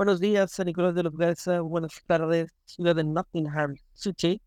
[0.00, 1.60] Buenos días, San Nicolás de los Garza.
[1.60, 4.40] Buenas tardes, ciudad de Nottingham City,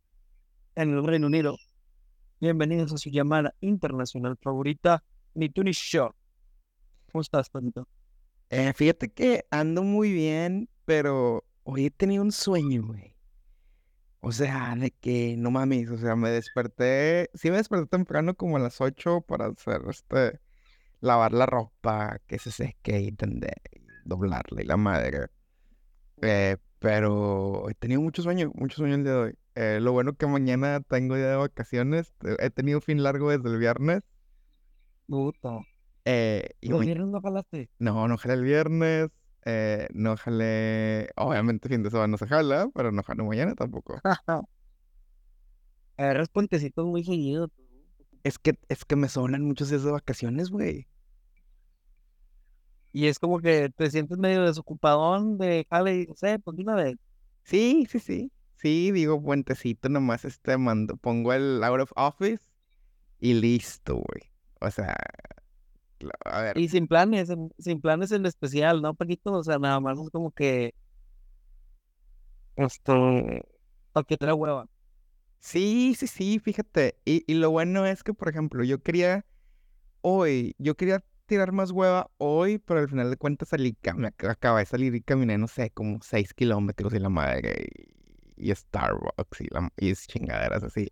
[0.74, 1.58] en el Reino Unido.
[2.42, 5.04] Bienvenidos a su llamada internacional favorita,
[5.36, 6.10] Mi Tuni Show.
[7.12, 7.88] ¿Cómo estás, Tonito?
[8.50, 13.16] Eh, fíjate que ando muy bien, pero hoy he tenido un sueño, güey.
[14.22, 18.58] O sea, de que no mames, o sea, me desperté, sí me desperté temprano como
[18.58, 20.40] a las 8 para hacer este,
[21.00, 23.62] lavar la ropa, que se seque y tender,
[24.04, 25.28] doblarla y la madre.
[26.22, 29.38] Eh, pero he tenido mucho sueño, mucho sueño el día de hoy.
[29.56, 33.50] Eh, lo bueno que mañana tengo día de vacaciones, eh, he tenido fin largo desde
[33.50, 34.04] el viernes.
[35.08, 35.60] Puta.
[36.06, 37.70] eh, y ¿Los viernes no jalaste?
[37.80, 39.10] no, no jalé el viernes,
[39.46, 44.00] eh, no jalé, obviamente fin de semana no se jala, pero no jalé mañana tampoco.
[45.98, 47.50] Agarras puentecitos muy tú.
[48.24, 50.88] Es que, es que me sobran muchos días de vacaciones, güey.
[52.94, 56.64] Y es como que te sientes medio desocupadón de jale y no sé, pues de
[56.64, 56.96] una vez.
[57.44, 58.32] Sí, sí, sí.
[58.58, 62.44] Sí, digo puentecito, nomás este mando, pongo el out of office
[63.20, 64.32] y listo, güey.
[64.62, 64.96] O sea,
[66.26, 69.32] a ver, Y sin planes, sin planes en especial, ¿no, Paquito?
[69.34, 70.74] O sea, nada más es como que,
[72.56, 72.94] este,
[73.92, 74.68] para que trae hueva.
[75.40, 77.00] sí, sí, sí, fíjate.
[77.06, 79.26] Y, y lo bueno es que, por ejemplo, yo quería
[80.02, 84.30] hoy, yo quería tirar más hueva hoy, pero al final de cuentas salí, me ac-
[84.30, 87.68] acabé de salir y caminé, no sé, como seis kilómetros y la madre,
[88.38, 90.92] y, y Starbucks y, la, y chingaderas así.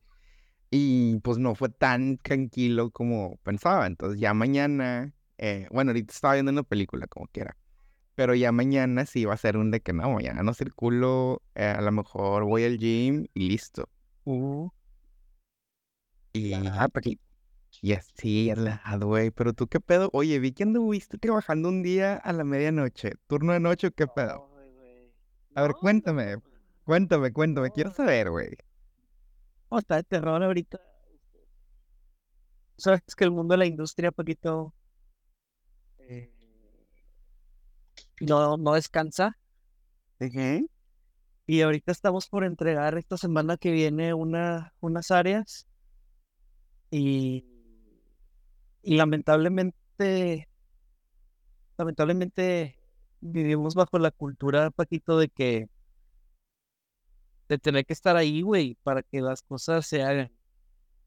[0.71, 3.87] Y pues no fue tan tranquilo como pensaba.
[3.87, 7.57] Entonces ya mañana, eh, bueno, ahorita estaba viendo una película como quiera.
[8.15, 11.65] Pero ya mañana sí va a ser un de que no, mañana no circulo, eh,
[11.65, 13.89] a lo mejor voy al gym y listo.
[14.25, 14.69] Uh,
[16.33, 17.21] Y, ah, Paquito.
[17.81, 19.31] Y así, relajado, güey.
[19.31, 20.09] Pero tú, ¿qué pedo?
[20.13, 23.13] Oye, vi que anduviste trabajando un día a la medianoche.
[23.27, 24.47] ¿Turno de noche o qué pedo?
[25.55, 26.43] A ver, cuéntame, no,
[26.85, 27.71] cuéntame, cuéntame.
[27.71, 28.55] Quiero saber, güey.
[29.67, 30.79] ¿Cómo está de terror ahorita?
[32.77, 34.73] Sabes que el mundo de la industria, Paquito,
[35.99, 36.31] eh,
[38.21, 39.37] no, no descansa.
[40.19, 40.69] Ujú.
[41.47, 45.67] Y ahorita estamos por entregar esta semana que viene una, unas áreas
[46.91, 47.50] y,
[48.83, 50.47] y lamentablemente,
[51.77, 52.77] lamentablemente
[53.21, 55.67] vivimos bajo la cultura, Paquito, de que
[57.49, 60.31] de tener que estar ahí, güey, para que las cosas se hagan.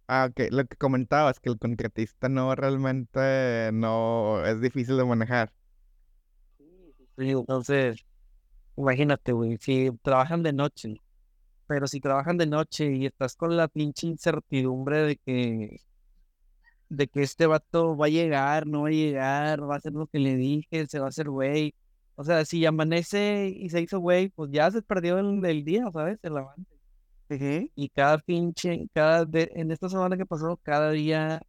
[0.07, 0.49] Ah, ok.
[0.51, 5.53] Lo que comentabas, que el contratista no realmente no es difícil de manejar.
[7.17, 8.05] Sí, Entonces,
[8.77, 11.01] imagínate, güey, si trabajan de noche,
[11.67, 15.79] pero si trabajan de noche y estás con la pinche incertidumbre de que,
[16.97, 20.07] de que este vato va a llegar, no va a llegar, va a hacer lo
[20.07, 21.75] que le dije, se va a hacer güey.
[22.17, 25.85] O sea, si amanece y se hizo güey, pues ya se perdió el, el día,
[25.93, 26.19] ¿sabes?
[26.23, 26.65] El avance.
[27.31, 27.71] Ujú.
[27.75, 31.43] Y cada pinche, cada de- en esta semana que pasó, cada día,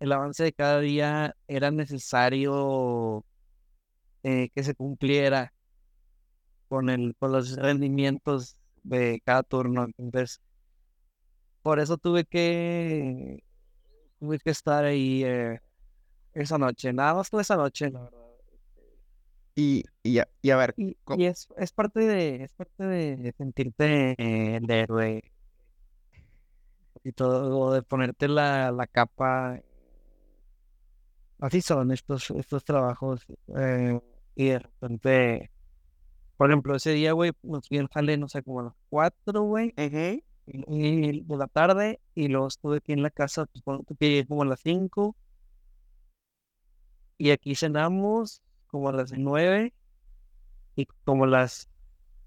[0.00, 3.24] el avance de cada día era necesario
[4.22, 5.52] eh, que se cumpliera
[6.68, 9.86] con el, con los rendimientos de cada turno.
[9.98, 10.40] Entonces,
[11.62, 13.42] por eso tuve que,
[14.20, 15.60] tuve que estar ahí eh,
[16.34, 16.92] esa noche.
[16.92, 18.20] Nada más fue esa noche, la verdad.
[19.54, 23.32] Y, y, a, y a ver, Y, y es, es parte de, es parte de
[23.38, 25.22] sentirte eh, el héroe
[27.04, 29.60] y todo, de ponerte la, la capa.
[31.38, 33.26] Así son estos, estos trabajos.
[33.58, 33.98] eh,
[34.34, 35.50] y de repente,
[36.38, 39.42] por ejemplo, ese día, güey, nos fui al jale, no sé, como a las cuatro,
[39.44, 39.74] güey.
[39.78, 40.22] Ujú.
[40.46, 43.62] Y de la tarde y luego estuve aquí en la casa, pues
[44.26, 45.16] como a las 5
[47.18, 49.72] y aquí cenamos como a las 9
[50.76, 51.68] y como a las,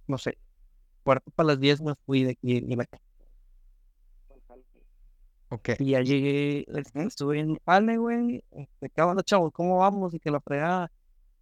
[0.07, 0.37] no sé,
[1.03, 3.03] cuarto para las 10 me fui de aquí de la casa.
[5.49, 5.69] ok.
[5.79, 6.65] Y ya llegué,
[6.95, 9.51] estuve en jale, güey, este, ¿qué onda, chavos?
[9.53, 10.13] ¿Cómo vamos?
[10.13, 10.91] Y que la fregada,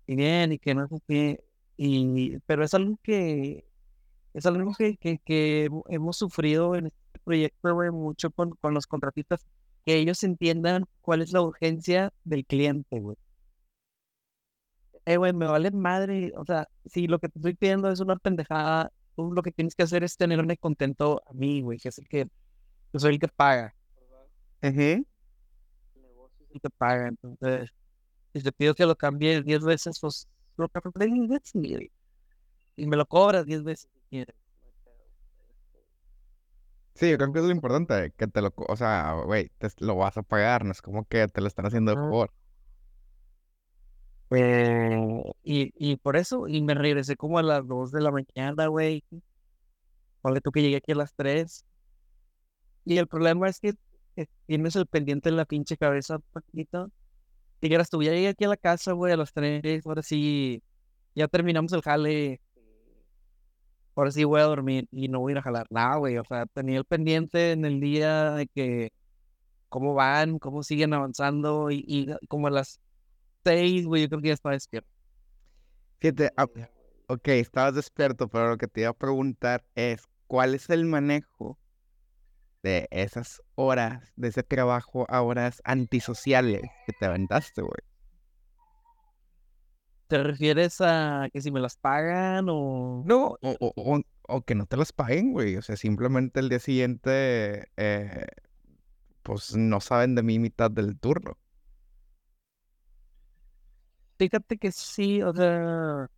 [0.05, 1.43] y bien, y que no sé qué,
[1.77, 3.65] y, pero es algo que,
[4.37, 8.73] es algo que, que, que hemo- hemos sufrido en este proyecto, güey, mucho con, con
[8.73, 9.45] los contratistas,
[9.85, 13.17] que ellos entiendan cuál es la urgencia del cliente, güey.
[15.05, 18.17] Eh, güey, me vale madre, o sea, si lo que te estoy pidiendo es una
[18.17, 21.97] pendejada, tú lo que tienes que hacer es tenerme contento a mí, güey, que es
[21.99, 22.27] el que,
[22.93, 23.75] yo soy el que paga.
[25.95, 27.69] El negocio es el que paga, entonces,
[28.33, 31.91] si te pido que lo cambie 10 veces, pues lo cambié 10 veces,
[32.75, 33.89] y me lo cobras 10 veces
[36.95, 39.95] Sí, yo creo que es lo importante, que te lo, o sea, güey, te lo
[39.95, 42.31] vas a pagar, no es como que te lo están haciendo de favor.
[44.31, 48.67] Eh, y, y por eso, y me regresé como a las 2 de la mañana,
[48.67, 49.03] güey.
[50.21, 51.65] Ponle tú que llegué aquí a las 3.
[52.85, 53.73] Y el problema es que
[54.15, 56.91] eh, tienes el pendiente en la pinche cabeza, Paquito.
[57.61, 59.85] Y que tú, ya llegué aquí a la casa, güey, a las 3.
[59.85, 60.63] Ahora sí,
[61.15, 62.41] ya terminamos el jale.
[63.97, 65.65] Ahora sí voy a dormir y no voy a ir a jalar.
[65.71, 66.17] Nada, güey.
[66.19, 68.91] O sea, tenía el pendiente en el día de que
[69.69, 72.79] cómo van, cómo siguen avanzando y, y como a las
[73.43, 74.87] seis, güey, yo creo que ya estaba despierto.
[75.99, 76.45] Fíjate, ah,
[77.07, 81.57] ok, estabas despierto, pero lo que te iba a preguntar es, ¿cuál es el manejo
[82.61, 87.81] de esas horas, de ese trabajo a horas antisociales que te aventaste, güey?
[90.07, 93.03] ¿Te refieres a que si me las pagan o...?
[93.05, 95.57] No, o, o- o- o que no te las paguen, güey.
[95.57, 98.25] O sea, simplemente el día siguiente, eh,
[99.23, 101.37] pues no saben de mí mitad del turno.
[104.17, 106.09] Fíjate que sí, o sea,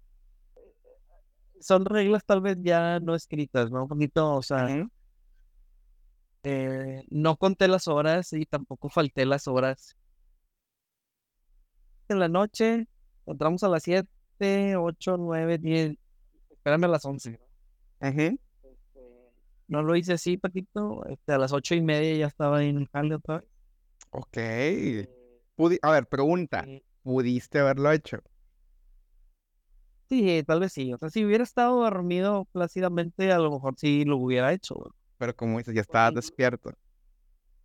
[1.60, 3.84] son reglas tal vez ya no escritas, ¿no?
[3.84, 4.88] Un poquito, o sea,
[6.44, 9.96] eh, no conté las horas y tampoco falté las horas.
[12.10, 12.88] En la noche,
[13.32, 15.96] entramos a las 7, 8, 9, 10,
[16.52, 17.32] espérame a las 11.
[17.32, 17.38] ¿no?
[18.08, 18.24] Ajá.
[18.24, 18.40] Este,
[19.68, 22.88] no lo hice así, Paquito, este, a las ocho y media ya estaba en el
[22.90, 23.50] jale otra vez.
[24.12, 24.38] Ok.
[25.58, 26.64] Pudi- a ver, pregunta.
[26.68, 28.20] Eh, ¿Pudiste haberlo hecho?
[30.10, 34.06] Sí, tal vez sí, o sea, si hubiera estado dormido plácidamente, a lo mejor sí
[34.06, 34.92] lo hubiera hecho, güey.
[35.20, 36.72] Pero como dices, ya estabas inclu- despierto.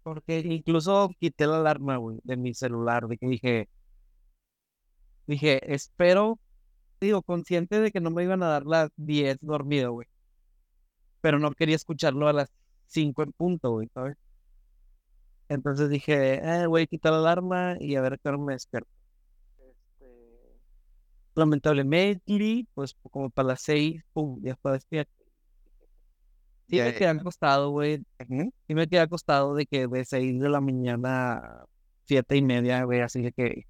[0.03, 3.69] Porque incluso quité la alarma, güey, de mi celular, de que dije,
[5.26, 6.38] dije, espero,
[7.00, 10.09] digo, consciente de que no me iban a dar las 10 dormido, güey.
[11.21, 12.50] Pero no quería escucharlo a las
[12.87, 14.17] 5 en punto, güey, ¿sabes?
[15.49, 18.88] Entonces dije, eh, voy a quitar la alarma y a ver qué hora me despierto.
[19.59, 20.06] Este,
[21.35, 25.12] lamentablemente, pues como para las 6, pum, ya estaba despierto.
[26.69, 28.03] Sí Ya- me quedé acostado, güey.
[28.67, 31.67] Sí me quedé acostado de que de 6 de la mañana a
[32.05, 33.65] 7 y media, güey, así de que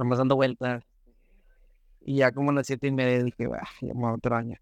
[0.00, 0.82] nomás dando vueltas.
[2.00, 4.60] Y ya como a las 7 y media dije, "Ah, ya me voy a extrañar".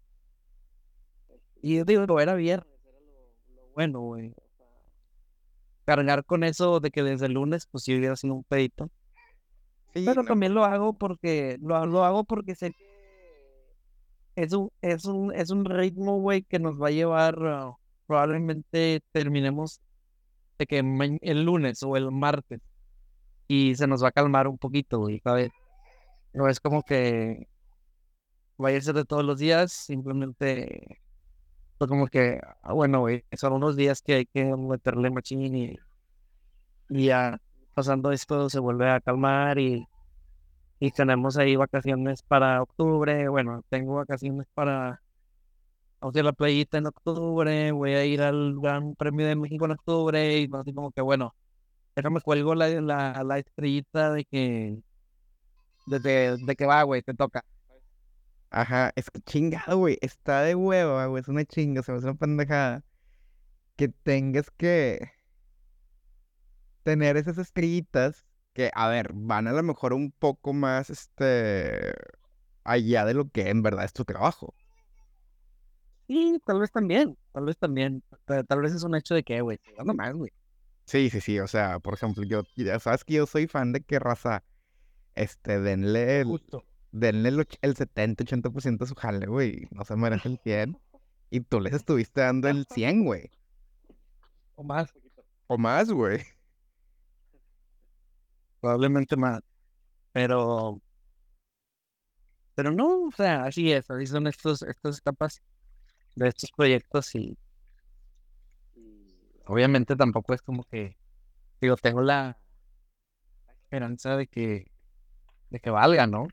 [1.61, 4.31] Y yo digo, era viernes, era lo, lo bueno, güey.
[4.31, 4.67] O sea,
[5.85, 8.89] cargar con eso de que desde el lunes, pues sí hubiera sido un pedito.
[9.93, 12.89] Sí, Pero no, también lo hago porque, lo, lo hago porque sé que
[14.35, 17.73] es un, es un, es un ritmo, güey, que nos va a llevar, ah,
[18.05, 19.81] probablemente terminemos
[20.57, 20.79] de que
[21.21, 22.59] el lunes o el martes
[23.49, 25.51] y se nos va a calmar un poquito, güey, ¿sabes?
[26.33, 27.47] No es como que
[28.57, 30.99] vaya a ser de todos los días, simplemente
[31.77, 35.75] fue como que, ah, bueno, güey, son unos días que hay que meterle machín y,
[36.89, 37.39] y ya
[37.73, 39.85] pasando esto se vuelve a calmar y,
[40.79, 45.01] y tenemos ahí vacaciones para octubre, bueno, tengo vacaciones para
[46.01, 49.35] vamos a ir a la playita en octubre, voy a ir al Gran Premio de
[49.35, 51.35] México en octubre y así como que bueno,
[51.99, 54.77] déjame cuelgo la, la, la estrellita de que
[55.87, 57.43] de, de, de que va, güey, te toca.
[58.51, 59.97] Ajá, es que chingado, güey.
[60.01, 61.21] Está de hueva, güey.
[61.21, 62.83] Es una chinga, se me hace una pendejada.
[63.75, 65.11] Que tengas que
[66.83, 71.93] tener esas estrellitas que, a ver, van a lo mejor un poco más, este,
[72.63, 74.55] allá de lo que en verdad es tu trabajo.
[76.07, 79.41] Y tal vez también, tal vez también, pero tal vez es un hecho de que,
[79.41, 80.31] güey, no más, güey.
[80.89, 81.39] Sí, sí, sí.
[81.39, 84.43] O sea, por ejemplo, yo, ya sabes que yo soy fan de que raza,
[85.15, 86.65] este, denle el, Justo.
[86.91, 89.67] denle el, el 70-80% a su jale, güey.
[89.71, 90.79] No se merece el 100.
[91.31, 93.31] Y tú les estuviste dando el 100, güey.
[94.55, 94.93] O más,
[95.47, 96.19] O más, güey.
[98.61, 99.41] probablemente más.
[100.13, 100.81] Pero,
[102.55, 105.41] pero no, o sea, así es, así son estos, estas etapas
[106.15, 107.37] de estos proyectos y
[109.49, 110.97] obviamente tampoco es como que,
[111.61, 112.39] digo, tengo la,
[113.47, 114.71] la esperanza de que,
[115.51, 116.27] de que valga, ¿no?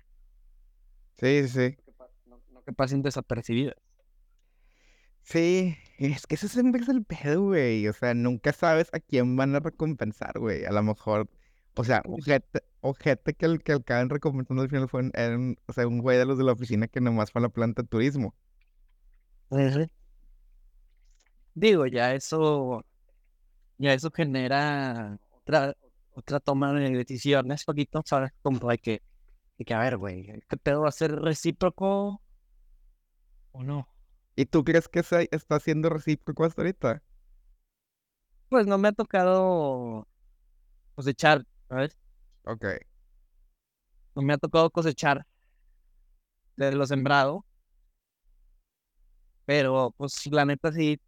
[1.19, 1.77] Sí, sí,
[2.27, 3.77] No, no que pasen desapercibidas.
[5.23, 7.87] Sí, es que ese siempre es el pedo, güey.
[7.89, 10.65] O sea, nunca sabes a quién van a recompensar, güey.
[10.65, 11.29] A lo mejor,
[11.75, 15.87] o sea, ojete, ojete que el que acaban recompensando al final fue un, o sea,
[15.89, 18.35] un güey de los de la oficina que nomás fue a la planta de turismo.
[21.55, 22.85] Digo, ya eso,
[23.78, 25.75] ya eso genera otra,
[26.12, 28.33] otra toma de decisiones, poquito, ¿sabes?
[28.42, 29.02] Como hay que,
[29.59, 32.23] hay que a ver, güey, ¿este pedo va a ser recíproco
[33.52, 33.88] o no?
[34.37, 37.02] ¿Y tú crees que se está siendo recíproco hasta ahorita?
[38.49, 40.06] Pues no me ha tocado
[40.95, 41.99] cosechar, ¿sabes?
[42.45, 42.64] Ok.
[44.16, 45.25] no me ha tocado cosechar
[46.56, 47.45] de lo sembrado.
[49.45, 50.99] Pero, pues, la neta, sí,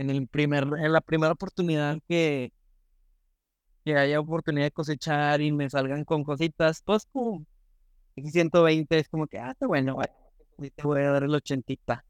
[0.00, 2.52] en, el primer, en la primera oportunidad que,
[3.84, 7.44] que haya oportunidad de cosechar y me salgan con cositas, pues, pum,
[8.16, 9.98] 120 es como que, ah, está bueno,
[10.58, 12.04] te voy a dar el ochentita.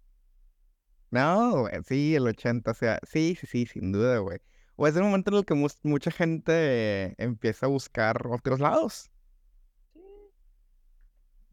[1.10, 4.38] No, güey, sí, el 80, o sea, sí, sí, sí, sin duda, güey.
[4.76, 9.10] O es el momento en el que mucha gente empieza a buscar otros lados.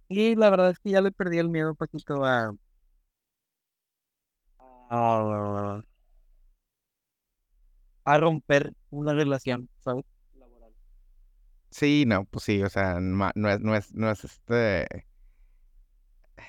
[0.07, 2.55] Y la verdad es que ya le perdí el miedo un poquito a...
[4.89, 5.83] a,
[8.07, 10.05] a romper una relación, ¿sabes?
[10.33, 10.73] Laboral.
[11.71, 15.05] Sí, no, pues sí, o sea, no, es, no es, no es este,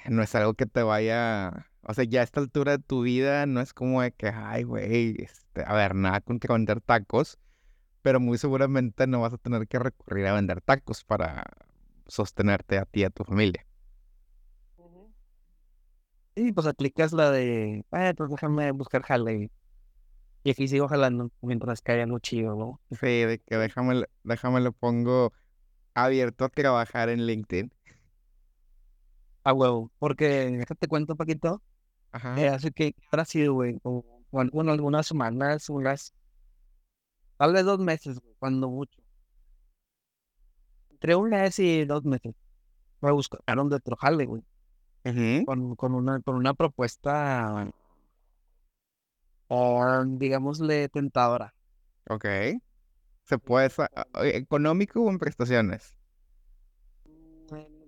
[0.08, 3.46] no es algo que te vaya, o sea, ya a esta altura de tu vida
[3.46, 7.38] no es como de que, ay, güey, este, a ver, nada con que vender tacos,
[8.02, 11.44] pero muy seguramente no vas a tener que recurrir a vender tacos para
[12.06, 13.66] sostenerte a ti y a tu familia.
[16.36, 19.50] Sí, pues aplicas la de, eh, pues déjame buscar jale.
[20.48, 22.80] Y aquí sigo jalando mientras cae algo chido, ¿no?
[22.92, 25.34] Sí, de que déjame, déjame lo pongo
[25.92, 27.70] abierto a trabajar en LinkedIn.
[29.44, 31.62] A huevo, porque déjate cuento un poquito.
[32.12, 32.40] Ajá.
[32.40, 33.78] Eh, hace que habrá sido, güey,
[34.30, 36.14] bueno, algunas semanas, unas,
[37.36, 39.02] tal vez dos meses, güey, cuando mucho.
[40.88, 42.34] Entre un mes y dos meses.
[43.02, 44.42] Me buscaron de otro jale, güey.
[45.44, 47.70] con, con, una, con una propuesta
[49.48, 51.54] o digámosle tentadora.
[52.08, 52.24] Ok.
[53.24, 53.70] ¿Se puede,
[54.22, 55.94] económico o en prestaciones?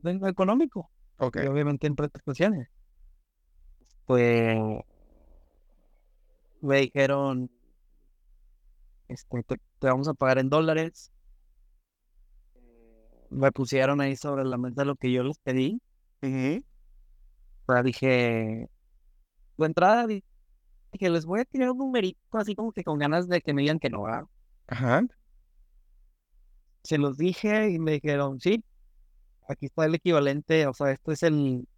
[0.05, 0.90] Económico.
[1.19, 1.38] Ok.
[1.43, 2.69] Y obviamente en prestaciones.
[4.07, 4.59] Pues
[6.61, 7.50] me dijeron,
[9.09, 11.12] este, te, vamos a pagar en dólares.
[13.31, 15.81] Me pusieron ahí sobre la mesa lo que yo les pedí.
[16.21, 18.69] Pero dije,
[19.57, 20.07] tu entrada
[20.99, 23.62] que les voy a tirar un numerito así como que con ganas de que me
[23.62, 24.04] digan que no.
[24.66, 25.02] Ajá.
[26.82, 28.64] Se los dije y me dijeron, sí,
[29.49, 31.68] aquí está el equivalente, o sea, esto es el,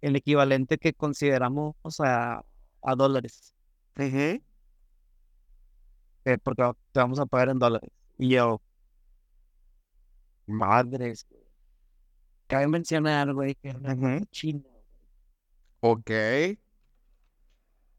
[0.00, 2.42] el equivalente que consideramos a,
[2.82, 3.54] a dólares.
[3.98, 4.38] Uh
[6.44, 7.90] porque te vamos a pagar en dólares.
[8.16, 8.62] Y yo,
[10.46, 11.26] madres,
[12.46, 14.62] cabe mencionar, güey, que es una china.
[15.80, 16.10] Ok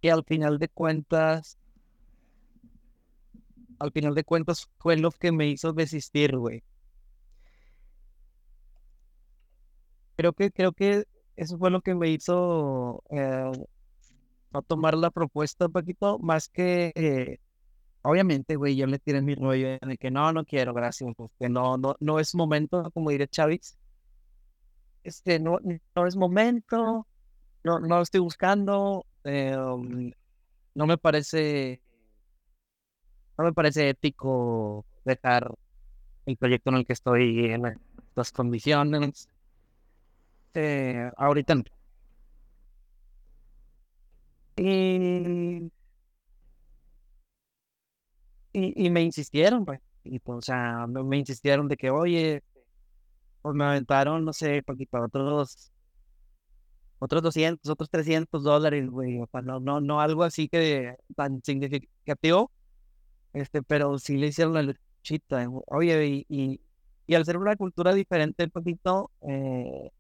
[0.04, 1.58] y al final de cuentas,
[3.80, 6.62] al final de cuentas fue lo que me hizo desistir, güey.
[10.18, 11.06] Creo que, creo que
[11.38, 13.50] eso fue lo que me hizo eh,
[14.68, 17.40] tomar la propuesta un poquito, más que, eh,
[18.02, 21.48] obviamente, güey, yo le tiré mi rollo de que no, no quiero, gracias, pues que
[21.48, 23.78] no, no, no es momento, como diré Chávez.
[25.06, 25.60] Este, no,
[25.96, 27.08] no es momento,
[27.64, 30.12] no, no lo estoy buscando, Em,
[30.76, 31.82] no me parece,
[33.38, 35.52] no me parece ético dejar
[36.26, 37.66] el proyecto en el que estoy en
[38.10, 39.30] estas condiciones.
[40.56, 41.56] Eh, ahorita
[44.56, 45.72] Y,
[48.54, 49.80] y, me insistieron, pues,
[50.24, 52.44] pues, o sea, me, insistieron de que, oye,
[53.42, 55.73] pues me aventaron, no sé, para otros
[57.04, 61.42] otros 200, otros 300 dólares, güey, o sea, no, no, no algo así que tan
[61.44, 62.52] significativo,
[63.34, 66.60] este, pero sí le hicieron la luchita, oye, y,
[67.08, 69.92] y, al ser una cultura diferente un poquito, eh,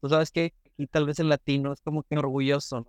[0.00, 2.86] tú sabes que aquí tal vez el latino es como que orgulloso, ¿no?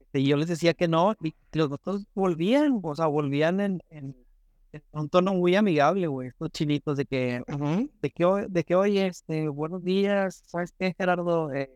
[0.00, 3.82] Este, y yo les decía que no, y los otros volvían, o sea, volvían en,
[3.90, 4.16] en,
[4.92, 7.42] un tono muy amigable, güey, estos chinitos de que,
[8.00, 11.52] de que, de que, oye, este, buenos días, ¿sabes qué, Gerardo?
[11.52, 11.70] Eh,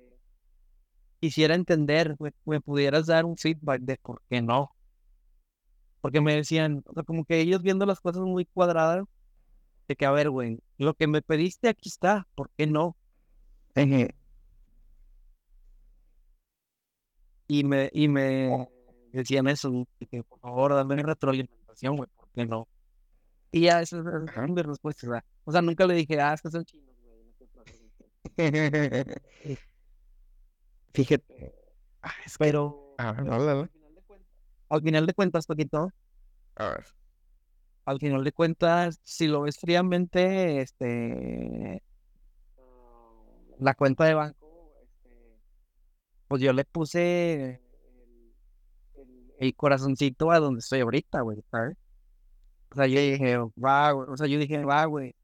[1.20, 4.70] quisiera entender, me pudieras dar un feedback de por qué no.
[6.00, 9.04] Porque me decían, o sea, como que ellos viendo las cosas muy cuadradas,
[9.88, 12.96] de que, a ver, güey, lo que me pediste aquí está, ¿por qué no?
[17.48, 18.68] Y me, y me
[19.12, 22.68] decían eso, que por favor dame retroalimentación, güey, ¿por qué no?
[23.52, 25.24] Y ya, esa es mi respuesta.
[25.44, 27.16] O sea, nunca le dije, ah, estos son chinos, güey.
[30.96, 31.54] Fíjate.
[32.00, 32.94] Ah, pero.
[32.96, 35.92] Al final de cuentas, poquito.
[36.54, 36.86] A ver.
[37.84, 41.82] Al final de cuentas, si lo ves fríamente, este.
[43.58, 45.16] La cuenta de banco, este,
[46.28, 47.60] pues yo le puse
[49.38, 54.38] el, corazoncito a donde estoy ahorita, güey, O sea, yo dije, va, o sea, yo
[54.38, 55.14] dije, va, güey.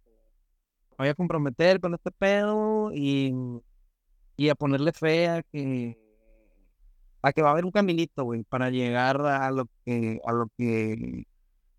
[0.99, 3.35] voy a comprometer con este pedo y,
[4.37, 5.99] y a ponerle fe a que,
[7.23, 10.49] a que va a haber un caminito, güey, para llegar a lo que, a lo
[10.57, 11.25] que,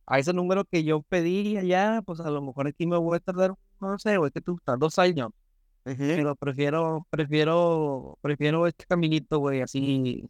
[0.06, 3.20] a ese número que yo pedí allá, pues a lo mejor aquí me voy a
[3.20, 5.32] tardar, no sé, güey, que tú estás dos años.
[5.84, 10.30] Pero prefiero, prefiero, prefiero este caminito, güey, así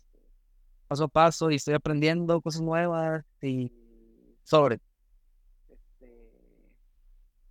[0.88, 3.72] paso a paso y estoy aprendiendo cosas nuevas y
[4.44, 4.80] sobre.
[5.70, 6.13] Este,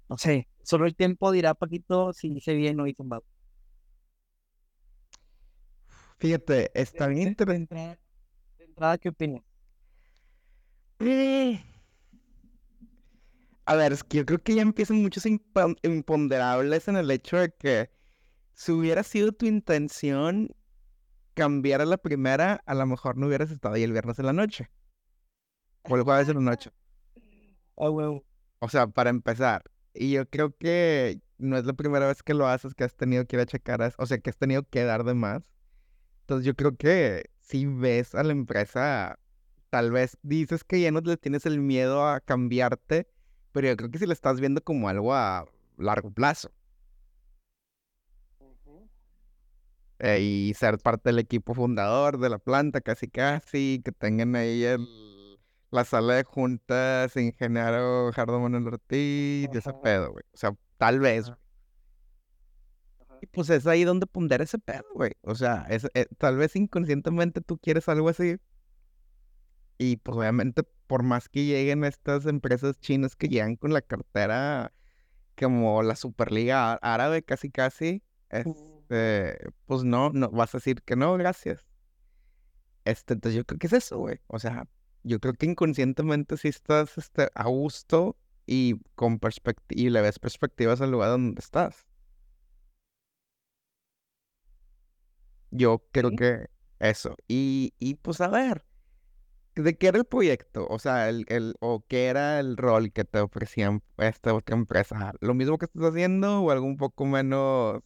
[0.09, 3.23] no sé, solo el tiempo dirá, Paquito, si hice bien o hice mal.
[6.23, 7.99] Fíjate, está bien interesante.
[8.57, 9.43] De entrada, ¿qué opinas?
[11.01, 11.61] Eh,
[13.67, 17.53] a ver, es que yo creo que ya empiezan muchos imponderables en el hecho de
[17.53, 17.91] que
[18.55, 20.55] si hubiera sido tu intención
[21.35, 24.33] cambiar a la primera, a lo mejor no hubieras estado ahí el viernes en la
[24.33, 24.71] noche.
[25.91, 26.71] O el jueves en la noche.
[27.75, 28.23] Oh,
[28.61, 29.65] O sea, para empezar.
[29.93, 33.27] Y yo creo que no es la primera vez que lo haces, que has tenido
[33.27, 35.52] que ir a checar, o sea, que has tenido que dar de más.
[36.23, 39.19] Entonces yo creo que si ves a la empresa,
[39.71, 43.09] tal vez dices que ya no le tienes el miedo a cambiarte,
[43.53, 46.51] pero yo creo que si le estás viendo como algo a largo plazo.
[49.99, 54.65] Eh, y ser parte del equipo fundador de la planta, casi casi, que tengan ahí
[54.65, 54.85] el,
[55.71, 60.25] la sala de juntas, ingeniero Jardo Manuel Ortiz, y ese pedo, güey.
[60.33, 61.42] O sea, tal vez, Y
[63.27, 65.13] pues es ahí donde pondera ese pedo, güey.
[65.23, 68.37] O sea, es, eh, tal vez inconscientemente tú quieres algo así.
[69.79, 74.73] Y pues obviamente, por más que lleguen estas empresas chinas que llegan con la cartera
[75.39, 78.47] como la Superliga Árabe, casi casi, es,
[78.93, 81.67] este, pues no, no, vas a decir que no, gracias.
[82.85, 84.21] Este, entonces yo creo que es eso, güey.
[84.27, 84.67] O sea,
[85.03, 90.19] yo creo que inconscientemente si estás este, a gusto y con perspectiva y le ves
[90.19, 91.87] perspectivas al lugar donde estás.
[95.53, 96.47] Yo creo que
[96.81, 97.17] eso.
[97.29, 98.65] Y, y pues a ver,
[99.57, 100.67] ¿de qué era el proyecto?
[100.69, 105.13] O sea, el, el, o qué era el rol que te ofrecían esta otra empresa.
[105.21, 107.83] ¿Lo mismo que estás haciendo o algo un poco menos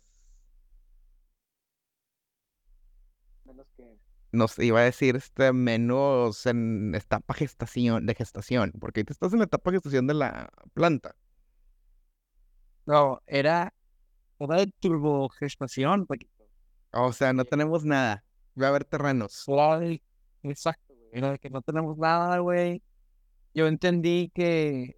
[4.33, 9.39] nos iba a decir este menos en etapa gestación, de gestación, porque ahorita estás en
[9.41, 11.15] la etapa de gestación de la planta.
[12.87, 13.73] No, era
[14.39, 16.07] toda de turbogestación.
[16.99, 18.25] O sea, no tenemos nada.
[18.61, 19.45] Va a haber terrenos.
[20.43, 21.39] Exacto, güey.
[21.51, 22.83] No tenemos nada, güey.
[23.55, 24.97] Yo entendí que,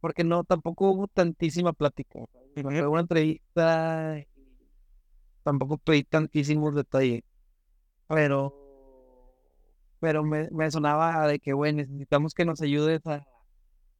[0.00, 2.20] porque no, tampoco hubo tantísima plática.
[2.54, 4.16] Fue una entrevista
[5.42, 7.22] tampoco pedí tantísimos detalles.
[8.08, 8.54] Pero
[10.00, 13.26] pero me, me sonaba de que, güey, necesitamos que nos ayudes a,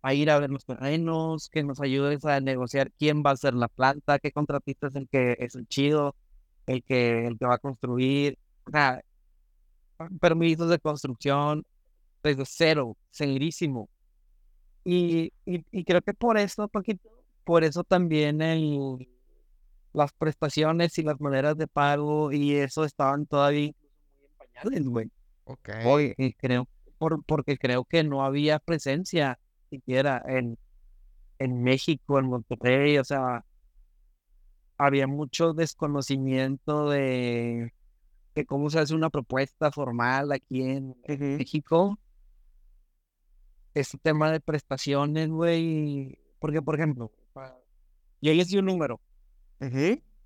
[0.03, 3.55] a, ir a ver los terrenos, que nos ayudes a negociar quién va a hacer
[3.55, 6.15] la planta, qué contratista es el que es el chido,
[6.69, 9.01] el que, el que va a construir, o sea,
[10.21, 11.65] permisos de construcción
[12.23, 13.89] desde cero, segurísimo.
[14.85, 17.11] Y, y, y, creo que por eso, poquito,
[17.45, 19.09] por eso también el,
[19.93, 25.11] las prestaciones y las maneras de pago y eso estaban todavía muy en pañales, güey.
[25.45, 25.69] Ok.
[26.39, 29.39] Creo, por, porque creo que no había presencia
[29.71, 30.59] siquiera en,
[31.39, 33.45] en México, en Monterrey, o sea,
[34.79, 37.73] había mucho desconocimiento de,
[38.35, 41.99] de cómo se hace una propuesta formal aquí en, México.
[43.75, 47.13] Este tema de prestaciones, güey, porque por ejemplo,
[48.21, 49.01] yo hice un número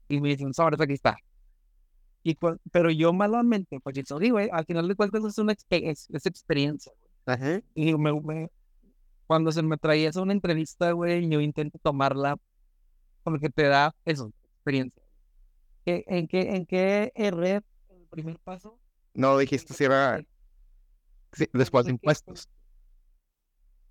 [0.08, 1.16] y me dicen, sabes, aquí está.
[2.22, 2.36] Y
[2.70, 6.92] pero yo malamente, pues yo digo, al final de cuentas es una es, experiencia.
[7.74, 8.48] Y me,
[9.26, 12.36] cuando se me traía esa una entrevista, güey, yo intento tomarla
[13.24, 15.02] como que te da eso, experiencia.
[15.84, 18.78] ¿En qué, en qué erré el primer paso?
[19.14, 20.22] No, dijiste si era
[21.32, 22.48] sí, después de impuestos.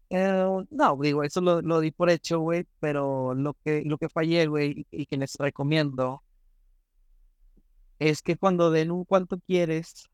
[0.10, 4.10] Eh, no, digo, eso lo, lo di por hecho, güey, pero lo que, lo que
[4.10, 6.24] fallé, güey, y, y que les recomiendo
[8.00, 10.10] es que cuando den un cuánto quieres,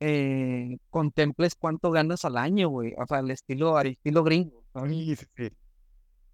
[0.00, 2.94] eh, contemples cuánto ganas al año, güey.
[2.98, 4.64] O sea, al estilo, al estilo gringo.
[4.86, 5.50] Sí, sí.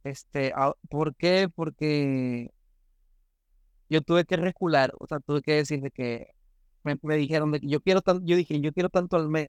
[0.05, 1.49] Este, ah, ¿por qué?
[1.55, 2.51] Porque
[3.93, 6.29] yo tuve que recular, o sea, tuve que decir de que
[6.85, 9.49] me, dijeron de que yo quiero tanto, yo dije, yo quiero tanto al mes.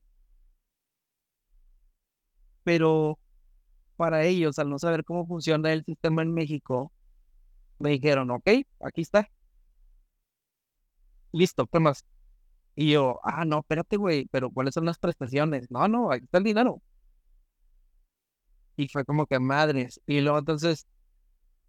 [2.64, 3.20] Pero
[3.98, 6.92] para ellos, al no saber cómo funciona el sistema en México,
[7.80, 8.50] me dijeron, ok,
[8.82, 9.30] aquí está,
[11.32, 12.06] listo, ¿qué más?
[12.76, 15.70] Y yo, ah, no, espérate, güey, pero ¿cuáles son las prestaciones?
[15.72, 16.82] No, no, ahí está el dinero.
[18.76, 20.02] Y fue como que madres.
[20.08, 20.88] Y luego entonces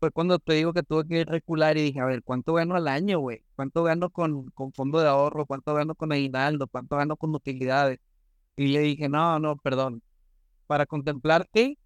[0.05, 2.89] fue cuando te digo que tuve que recular y dije, a ver, ¿cuánto gano al
[2.89, 3.43] año, güey?
[3.57, 5.47] ¿Cuánto gano con, con fondo de ahorro?
[5.47, 6.67] ¿Cuánto gano con aguinaldo?
[6.69, 8.01] ¿Cuánto gano con utilidades?
[8.57, 10.03] Y le dije, no, no, perdón.
[10.67, 11.79] Para contemplarte,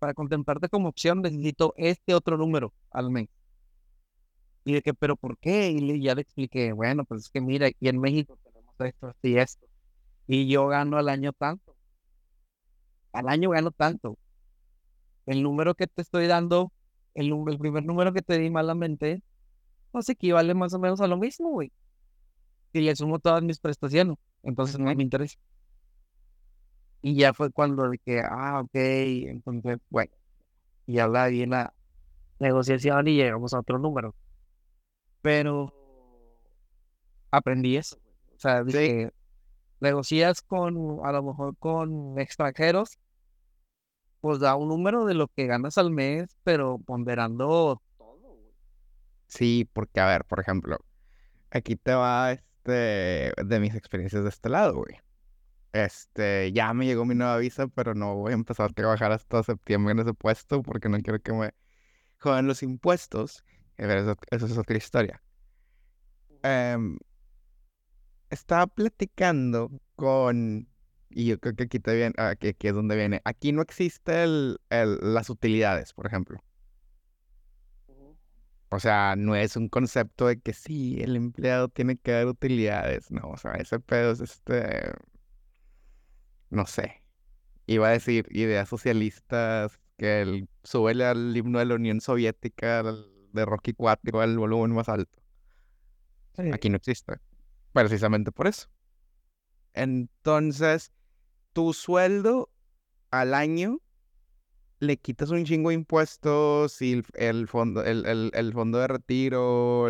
[0.00, 3.28] para contemplarte como opción, necesito este otro número al mes.
[4.64, 5.70] Y que, ¿pero por qué?
[5.70, 9.28] Y ya le expliqué, bueno, pues es que mira, aquí en México tenemos esto, esto
[9.28, 9.66] y esto.
[10.26, 11.76] Y yo gano al año tanto.
[13.12, 14.18] Al año gano tanto.
[15.26, 16.72] El número que te estoy dando,
[17.14, 19.22] el, el primer número que te di malamente,
[19.92, 21.72] pues equivale más o menos a lo mismo, güey.
[22.72, 24.16] Y le sumo todas mis prestaciones.
[24.42, 25.38] Entonces no me interesa.
[27.02, 30.10] Y ya fue cuando dije, ah, ok, entonces, bueno,
[30.86, 31.74] y habla bien la
[32.38, 34.14] negociación y llegamos a otro número.
[35.22, 35.72] Pero
[37.30, 37.96] aprendí eso.
[38.36, 39.10] O sea, dije,
[39.80, 42.98] negocias con, a lo mejor con extranjeros,
[44.24, 48.38] pues da un número de lo que ganas al mes, pero ponderando todo,
[49.26, 50.78] Sí, porque a ver, por ejemplo,
[51.50, 54.96] aquí te va este de mis experiencias de este lado, güey.
[55.74, 59.42] Este, ya me llegó mi nueva visa, pero no voy a empezar a trabajar hasta
[59.42, 61.50] septiembre en ese puesto porque no quiero que me
[62.18, 63.44] jodan los impuestos.
[63.76, 65.22] Eso, eso es otra historia.
[66.42, 66.96] Em,
[68.30, 70.66] estaba platicando con,
[71.14, 74.24] y yo creo que aquí, te viene, aquí, aquí es donde viene, aquí no existe
[74.24, 76.38] el, el, las utilidades, por ejemplo.
[78.70, 83.10] O sea, no es un concepto de que sí, el empleado tiene que dar utilidades,
[83.10, 84.92] no, o sea, ese pedo es este
[86.50, 87.02] no sé,
[87.66, 93.44] iba a decir ideas socialistas, que el, sube al himno de la Unión Soviética de
[93.44, 95.18] Rocky 4 al volumen más alto.
[96.52, 97.14] Aquí no existe,
[97.72, 98.68] precisamente por eso.
[99.72, 100.92] Entonces,
[101.54, 102.50] tu sueldo
[103.10, 103.80] al año
[104.80, 109.88] le quitas un chingo de impuestos y el, fondo, el, el, fondo de retiro,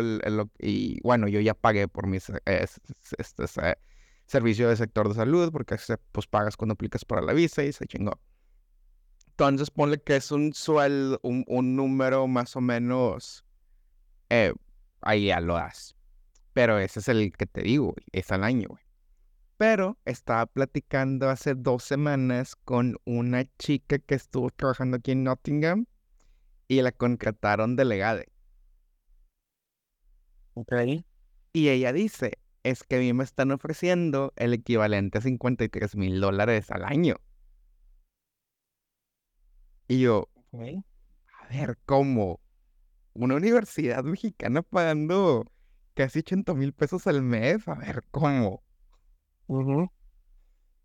[0.59, 3.45] y bueno, yo ya pagué por mis este,
[4.25, 5.75] servicio de sector de salud, porque
[6.11, 8.19] pues pagas cuando aplicas para la visa y se chingó.
[9.31, 13.43] Entonces ponle que es un sueldo, un, número más o menos,
[14.29, 14.53] eh,
[15.01, 15.95] ahí ya lo das.
[16.53, 18.84] Pero ese es el que te digo, es al año, güey.
[19.57, 25.85] Pero estaba platicando hace dos semanas con una chica que estuvo trabajando aquí en Nottingham
[26.67, 28.23] y la contrataron delegada.
[30.55, 30.73] Ok.
[31.53, 36.19] Y ella dice, es que a mí me están ofreciendo el equivalente a 53 mil
[36.19, 37.15] dólares al año.
[39.87, 42.41] Y yo, a ver, ¿cómo?
[43.13, 45.45] Una universidad mexicana pagando
[45.95, 48.64] casi 80 mil pesos al mes, a ver, ¿cómo?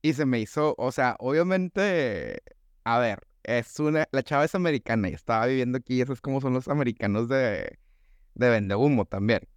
[0.02, 2.42] Y se me hizo, o sea, obviamente,
[2.84, 6.20] a ver, es una, la chava es americana y estaba viviendo aquí y eso es
[6.20, 7.78] como son los americanos de,
[8.34, 9.48] de vende humo también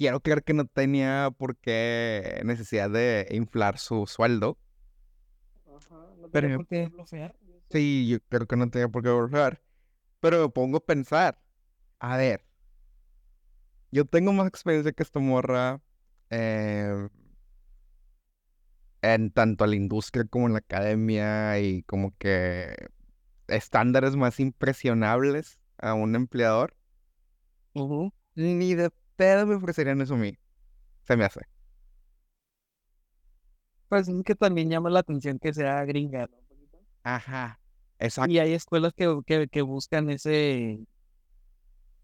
[0.00, 4.56] quiero creer que no tenía por qué necesidad de inflar su sueldo.
[5.66, 6.90] Ajá, no tenía por qué
[7.68, 9.60] Sí, yo creo que no tenía por qué bloquear.
[10.20, 11.38] Pero me pongo a pensar,
[11.98, 12.46] a ver,
[13.90, 15.82] yo tengo más experiencia que esta morra
[16.30, 17.08] eh,
[19.02, 22.74] en tanto a la industria como en la academia y como que
[23.48, 26.74] estándares más impresionables a un empleador.
[28.34, 30.36] Ni de pedo me ofrecerían eso a mí.
[31.06, 31.40] Se me hace.
[33.88, 36.38] Pues es que también llama la atención que sea gringa, ¿no?
[37.02, 37.58] Ajá,
[37.98, 38.30] exacto.
[38.30, 40.78] Y hay escuelas que, que, buscan ese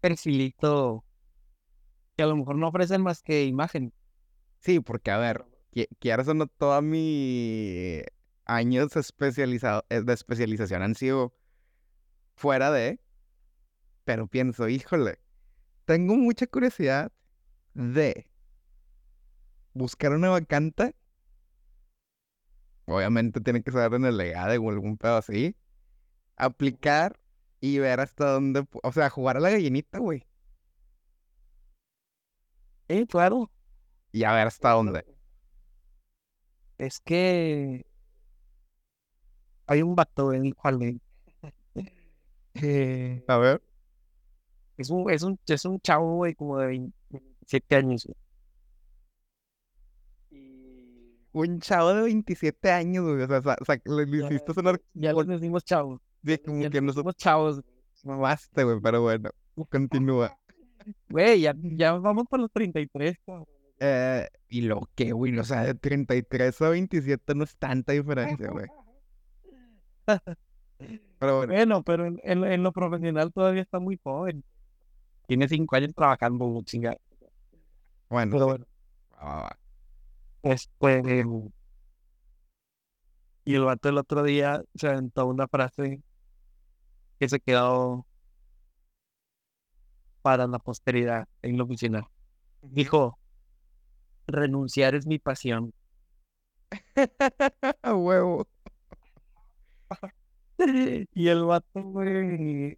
[0.01, 1.05] perfilito
[2.15, 3.93] que a lo mejor no ofrecen más que imagen.
[4.59, 5.45] Sí, porque a ver,
[5.99, 8.01] quiero no toda mi
[8.45, 11.33] años especializado, eh, de especialización han sido
[12.35, 12.99] fuera de,
[14.03, 15.19] pero pienso, híjole,
[15.85, 17.11] tengo mucha curiosidad
[17.73, 18.29] de
[19.73, 20.95] buscar una vacante.
[22.85, 25.55] Obviamente tiene que ser en el legado o algún pedo así.
[26.37, 27.19] Aplicar
[27.61, 28.65] y ver hasta dónde.
[28.83, 30.25] O sea, jugar a la gallinita, güey.
[32.89, 33.49] Eh, claro.
[34.11, 35.05] Y a ver hasta dónde.
[36.77, 37.85] Es que.
[39.65, 40.79] Hay un vato en el cual.
[42.59, 43.61] Eh, a ver.
[44.77, 48.07] Es un, es un, es un chavo, güey, como de 27 años,
[50.31, 51.13] Y...
[51.33, 53.21] Un chavo de 27 años, güey.
[53.21, 54.81] O sea, o sea le, hiciste sonar.
[54.95, 56.01] Ya les decimos chavos.
[56.23, 57.61] De como ya que nos somos chavos.
[58.03, 59.29] Mamaste, güey, pero bueno,
[59.69, 60.37] continúa.
[61.09, 63.45] Güey, ya, ya vamos por los 33, cabrón.
[63.79, 68.49] Eh, y lo que, güey, o sea, de 33 a 27 no es tanta diferencia,
[68.49, 68.67] güey.
[71.19, 74.43] Pero bueno, Bueno, pero en, en- en lo profesional todavía está muy joven.
[75.27, 76.95] Tiene cinco años trabajando, chinga.
[78.09, 78.65] bueno, Pero sí, bueno,
[79.21, 79.57] va.
[80.43, 81.23] este.
[83.45, 86.01] Y el vato el otro día se aventó una frase
[87.19, 88.05] que se quedó
[90.21, 92.07] para la posteridad en la oficina.
[92.61, 93.17] Dijo,
[94.27, 95.73] renunciar es mi pasión.
[97.83, 98.47] A huevo.
[101.13, 102.77] Y el vato, güey,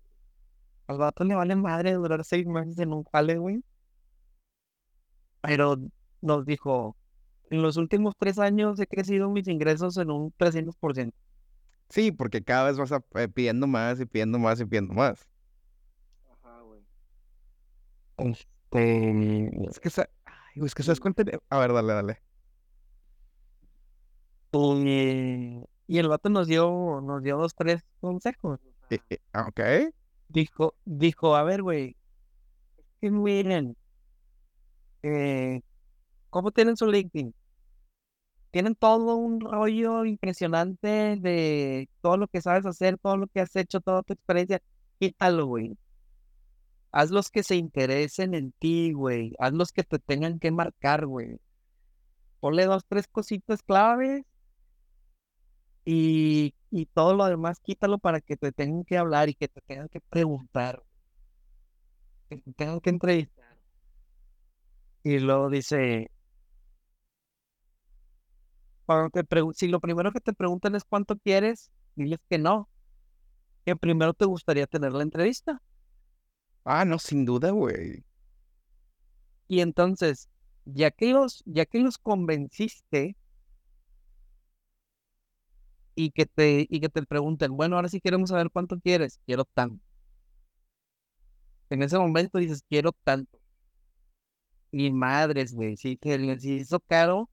[0.88, 3.64] al vato le vale madre durar seis meses en un jale, güey.
[5.42, 5.78] Pero
[6.22, 6.98] nos dijo,
[7.50, 11.16] en los últimos tres años he crecido mis ingresos en un 300%.
[11.90, 15.28] Sí, porque cada vez vas a- eh, pidiendo más y pidiendo más y pidiendo más.
[16.44, 16.82] Ajá, güey.
[18.18, 19.90] Este, Es que,
[20.66, 21.24] es que sabes cuánto...
[21.50, 22.22] A ver, dale, dale.
[24.52, 28.60] y, y el vato nos dio, nos dio dos, tres consejos.
[28.90, 29.92] Eh, eh, ah, ok.
[30.30, 31.96] Dijo, dijo, a ver, güey,
[33.02, 33.76] que miren,
[35.04, 35.62] eh,
[36.30, 37.34] ¿cómo tienen su LinkedIn?
[38.52, 43.56] Tienen todo un rollo impresionante de todo lo que sabes hacer, todo lo que has
[43.56, 44.60] hecho, toda tu experiencia.
[45.00, 45.78] Quítalo, güey.
[46.92, 49.34] Haz los que se interesen en ti, güey.
[49.40, 51.40] Haz los que te tengan que marcar, güey.
[52.40, 54.24] Ponle dos, tres cositas claves
[55.86, 59.62] y, y todo lo demás quítalo para que te tengan que hablar y que te
[59.62, 60.84] tengan que preguntar,
[62.30, 63.58] que te tengan que entrevistar.
[65.04, 66.10] Y luego dice,
[69.14, 72.70] te si lo primero que te preguntan es cuánto quieres, diles que no,
[73.66, 75.62] que primero te gustaría tener la entrevista.
[76.72, 78.04] Ah, no, sin duda, güey.
[79.50, 80.30] Y entonces,
[80.66, 83.18] ya que los, ya que los convenciste
[85.96, 89.46] y que te, y que te pregunten, bueno, ahora sí queremos saber cuánto quieres, quiero
[89.46, 89.84] tanto.
[91.70, 93.40] En ese momento dices, quiero tanto.
[94.72, 97.30] Y madres, güey, sí que les hizo caro,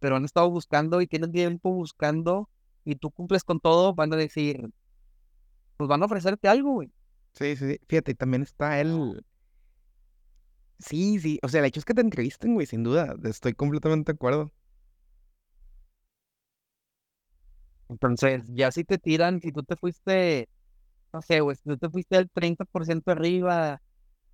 [0.00, 2.48] pero han estado buscando y tienen tiempo buscando
[2.84, 4.70] y tú cumples con todo, van a decir,
[5.76, 6.90] pues van a ofrecerte algo, güey.
[7.34, 7.80] Sí, sí, sí.
[7.88, 9.24] Fíjate, y también está el...
[10.78, 11.38] Sí, sí.
[11.42, 13.14] O sea, el hecho es que te entrevisten, güey, sin duda.
[13.24, 14.52] Estoy completamente de acuerdo.
[17.88, 20.48] Entonces, ya si te tiran, si tú te fuiste,
[21.12, 23.82] no sé, güey, si tú te fuiste al 30% arriba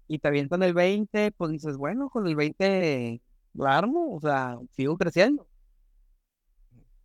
[0.09, 3.23] y te avientan el 20, pues dices, bueno, con el 20
[3.55, 5.49] la armo, o sea, sigo creciendo.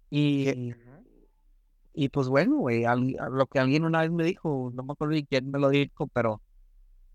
[0.09, 0.73] Y,
[1.95, 5.13] y pues bueno, güey, a lo que alguien una vez me dijo, no me acuerdo
[5.13, 6.41] ni quién me lo dijo, pero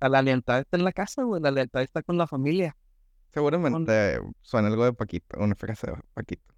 [0.00, 2.76] la lealtad está en la casa, güey, la lealtad está con la familia.
[3.28, 6.54] Seguramente suena algo de Paquito, una frase de Paquito.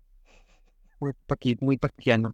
[1.00, 2.32] Muy paqui, muy paquiano.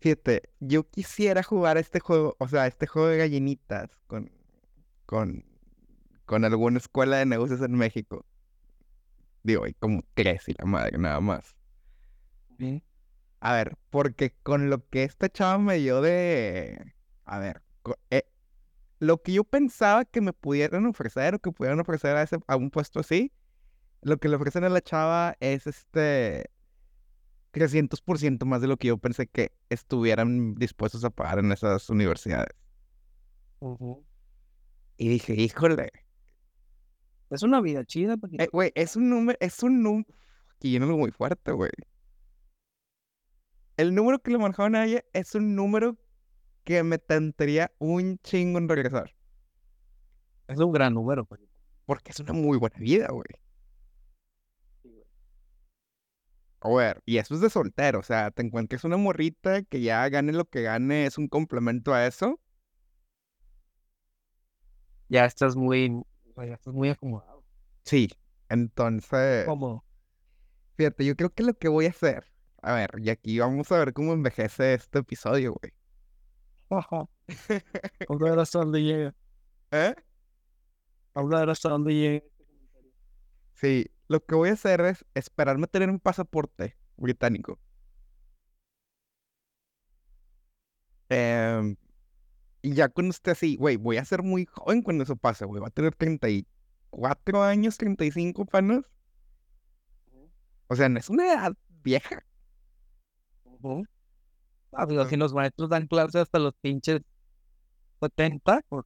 [0.00, 4.30] Fíjate, yo quisiera jugar este juego, o sea, este juego de gallinitas con,
[5.06, 5.44] con,
[6.26, 8.24] con alguna escuela de negocios en México.
[9.42, 11.56] Digo, hay como tres y la madre, nada más.
[13.40, 16.94] A ver, porque con lo que esta chava me dio de...
[17.24, 17.62] A ver,
[18.10, 18.24] eh,
[18.98, 22.56] lo que yo pensaba que me pudieran ofrecer o que pudieran ofrecer a, ese, a
[22.56, 23.32] un puesto así,
[24.02, 26.50] lo que le ofrecen a la chava es este
[27.52, 32.54] 300% más de lo que yo pensé que estuvieran dispuestos a pagar en esas universidades.
[34.96, 35.90] Y dije, híjole,
[37.30, 40.08] Es una vida chida, eh, güey, es un número, es un número,
[40.60, 41.70] que yo no muy fuerte, güey.
[43.78, 45.96] El número que le manejaban a ella es un número
[46.64, 49.14] que me tentaría un chingo en regresar.
[50.48, 51.52] Es un gran número, Paquito.
[51.86, 53.28] Porque es una muy buena vida, güey.
[56.60, 60.08] A ver, y eso es de soltero, o sea, te encuentras una morrita que ya
[60.08, 62.40] gane lo que gane, es un complemento a eso.
[65.08, 66.02] Ya estás muy,
[66.36, 67.44] ya estás muy acomodado.
[67.84, 68.10] Sí,
[68.48, 69.84] entonces, ¿Cómo?
[70.76, 72.26] fíjate, yo creo que lo que voy a hacer,
[72.68, 75.72] a ver, y aquí vamos a ver cómo envejece este episodio, güey.
[78.08, 79.14] Vamos a ver hasta dónde llega.
[79.70, 79.94] ¿Eh?
[81.14, 82.26] Vamos a ver hasta dónde llega.
[83.54, 87.58] Sí, lo que voy a hacer es esperarme a tener un pasaporte británico.
[91.08, 91.74] Em,
[92.60, 95.62] y ya cuando esté así, güey, voy a ser muy joven cuando eso pase, güey.
[95.62, 98.84] Va a tener 34 años, 35 panos.
[100.66, 102.27] O sea, no es una edad vieja.
[104.72, 107.00] Ah, pues, si los maestros dan clases hasta los pinches
[108.00, 108.84] 70, pues,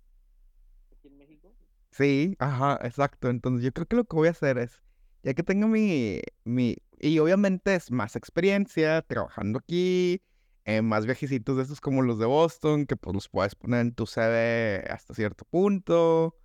[0.93, 1.53] aquí en México.
[1.91, 3.29] Sí, ajá, exacto.
[3.29, 4.83] Entonces yo creo que lo que voy a hacer es,
[5.23, 10.23] ya que tengo mi, mi, y obviamente es más experiencia trabajando aquí,
[10.65, 13.95] eh, más viajecitos de esos como los de Boston, que pues los puedes poner en
[13.95, 16.37] tu CV hasta cierto punto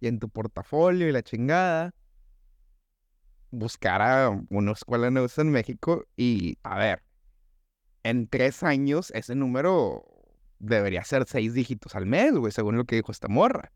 [0.00, 1.94] y en tu portafolio y la chingada.
[3.52, 7.02] Buscar a una escuela de negocios en México y, a ver,
[8.02, 10.04] en tres años ese número
[10.58, 13.72] debería ser seis dígitos al mes, güey, según lo que dijo esta morra.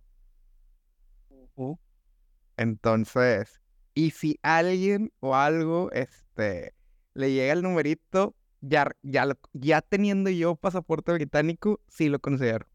[2.57, 3.61] Entonces,
[3.95, 6.75] y si alguien o algo, este,
[7.15, 12.67] le llega el numerito, ya, ya, ya teniendo yo pasaporte británico, sí lo considero.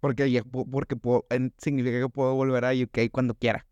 [0.00, 0.96] Porque, porque
[1.58, 3.66] significa que puedo volver a UK cuando quiera.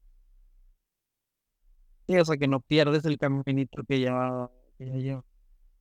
[2.09, 4.48] Sí, o sea, que no pierdes el caminito que ya,
[4.79, 5.24] que llevo.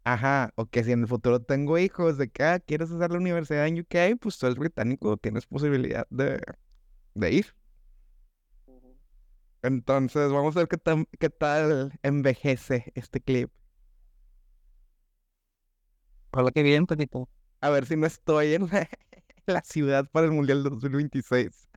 [0.05, 3.17] Ajá, o que si en el futuro tengo hijos de que ah, quieres hacer la
[3.17, 6.39] universidad en UK, pues tú eres británico, tienes posibilidad de,
[7.15, 7.47] de ir.
[9.63, 13.51] Entonces, vamos a ver qué, qué tal envejece este clip.
[16.31, 17.29] Hola, qué bien, Petito.
[17.61, 18.69] A ver si no estoy en
[19.47, 21.67] la, ciudad para el Mundial 2026.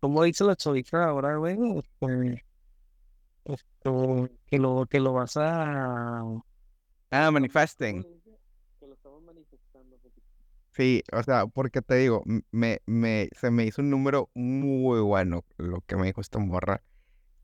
[0.00, 1.56] ¿Cómo dice la chavita ahora, güey?
[3.48, 6.22] Esto, que lo, que lo vas a...
[7.10, 8.02] Ah, manifesting.
[8.78, 9.96] Que lo estamos manifestando.
[10.72, 15.44] Sí, o sea, porque te digo, me, me, se me hizo un número muy bueno
[15.56, 16.82] lo que me dijo esta morra.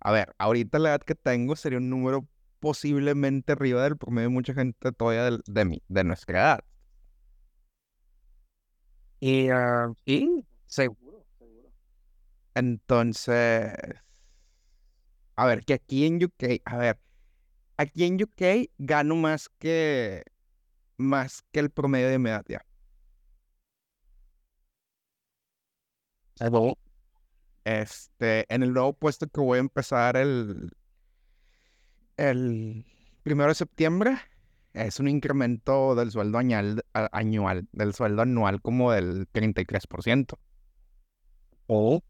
[0.00, 2.28] A ver, ahorita la edad que tengo sería un número
[2.60, 6.64] posiblemente arriba del promedio de mucha gente todavía de, de, mi, de nuestra edad.
[9.20, 11.72] Y uh, sí, seguro, seguro.
[12.54, 13.72] Entonces,
[15.36, 16.98] a ver, que aquí en UK, a ver,
[17.76, 20.24] aquí en UK gano más que
[20.96, 22.64] más que el promedio de mi edad ya.
[27.64, 30.70] Este, en el nuevo puesto que voy a empezar el,
[32.16, 32.84] el
[33.22, 34.18] primero de septiembre,
[34.74, 40.38] es un incremento del sueldo anual, anual del sueldo anual como del 33%.
[41.66, 42.02] O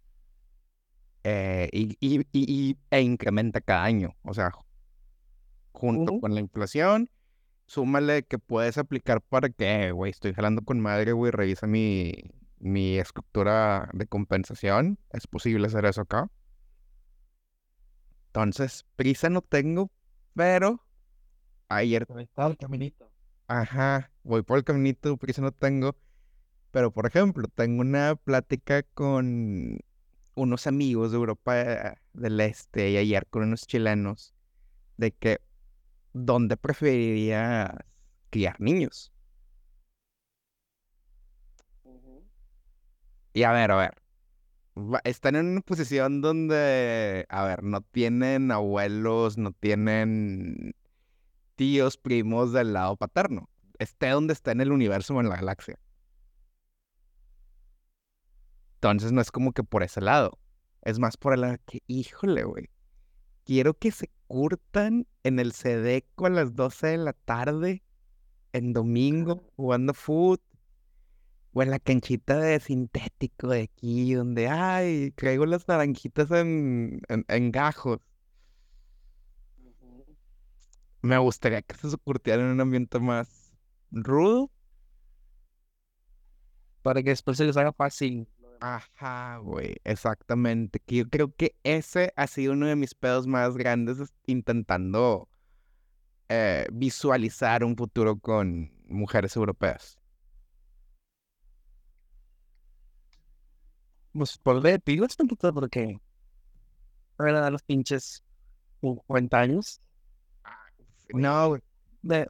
[1.25, 4.15] eh, y, y, y, e incrementa cada año.
[4.23, 4.53] O sea,
[5.73, 7.11] junto con la inflación,
[7.67, 12.13] súmale que puedes aplicar para que, güey, estoy jalando con madre, güey, revisa mi,
[12.59, 14.99] mi estructura de compensación.
[15.11, 16.31] Es posible hacer eso acá.
[18.27, 19.91] Entonces, prisa no tengo,
[20.35, 20.85] pero
[21.69, 22.07] ayer...
[22.19, 23.11] Está el caminito.
[23.47, 25.97] Ajá, voy por el caminito, prisa no tengo.
[26.71, 29.79] Pero, por ejemplo, tengo una plática con
[30.35, 34.35] unos amigos de Europa del Este y ayer con unos chilenos
[34.97, 35.41] de que,
[36.13, 37.71] ¿dónde preferirías
[38.31, 39.13] criar niños?
[43.33, 43.95] Y a ver, a ver.
[45.05, 50.75] Están en una posición donde, a ver, no tienen abuelos, no tienen
[51.57, 53.51] tíos, primos del lado paterno.
[53.79, 55.79] Esté donde esté en el universo o en la galaxia.
[58.85, 60.39] Entonces no es como que por ese lado.
[60.83, 62.69] Es más por el lado que, híjole, güey.
[63.45, 67.83] Quiero que se curtan en el Sedeco a las 12 de la tarde,
[68.53, 70.41] en domingo, jugando fútbol
[71.55, 77.53] o en la canchita de sintético de aquí, donde, ay, traigo las naranjitas en, en,
[77.53, 78.01] gajos.
[81.01, 83.55] Me gustaría que se curtieran en un ambiente más
[83.91, 84.51] rudo.
[86.83, 88.29] Para que después se les haga fácil.
[88.61, 90.81] Ajá, güey, exactamente.
[90.81, 95.29] Que yo creo que ese ha sido uno de mis pedos más grandes intentando
[96.29, 99.99] eh, visualizar un futuro con mujeres europeas.
[104.15, 105.17] pues por de pilas
[105.53, 106.01] porque
[107.19, 108.23] era de los pinches
[108.81, 109.81] 50 años.
[111.13, 111.61] No, güey.
[112.03, 112.27] Me,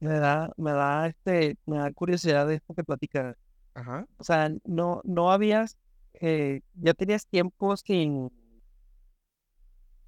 [0.00, 3.36] me da, me da este, me da curiosidad de esto que platica.
[3.78, 4.06] Ajá.
[4.16, 5.76] O sea, no, no habías,
[6.14, 8.30] eh, ya tenías tiempo sin,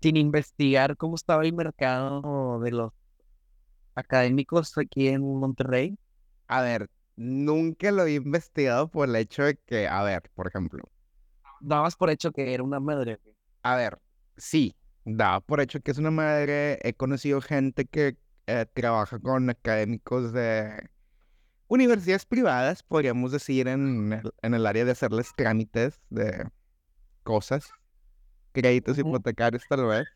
[0.01, 2.93] sin investigar cómo estaba el mercado de los
[3.95, 5.97] académicos aquí en Monterrey.
[6.49, 6.91] A ver,
[7.23, 10.83] Nunca lo he investigado por el hecho de que, a ver, por ejemplo.
[11.61, 13.19] Dabas por hecho que era una madre.
[13.63, 13.99] A ver,
[14.39, 14.75] sí,
[15.05, 16.79] daba por hecho que es una madre.
[16.83, 18.17] He conocido gente que
[18.47, 20.89] eh, trabaja con académicos de
[21.71, 26.49] universidades privadas, podríamos decir, en el, en el área de hacerles trámites de
[27.23, 27.71] cosas,
[28.53, 30.09] créditos hipotecarios tal vez.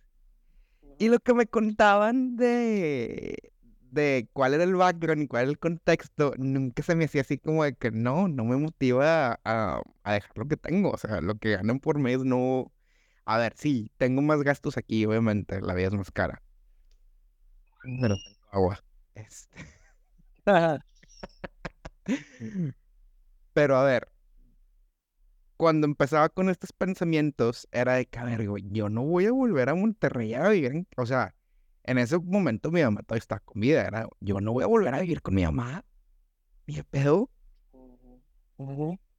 [0.98, 3.52] Y lo que me contaban de,
[3.92, 7.38] de cuál era el background y cuál era el contexto, nunca se me hacía así
[7.38, 10.90] como de que no, no me motiva a, dejar lo que tengo.
[10.90, 12.72] O sea, lo que ganan por mes no.
[13.26, 16.42] A ver, sí, tengo más gastos aquí, obviamente, la vida es más cara.
[18.00, 18.16] Pero
[18.50, 18.80] agua.
[19.14, 19.64] Este.
[23.52, 24.08] Pero a ver,
[25.56, 29.32] cuando empezaba con estos pensamientos, era de que, a ver, güey, yo no voy a
[29.32, 31.34] volver a Monterrey a vivir, en- o sea,
[31.84, 34.94] en ese momento mi mamá todavía está con vida, era, yo no voy a volver
[34.94, 35.84] a vivir con mi mamá,
[36.66, 37.30] de pedo,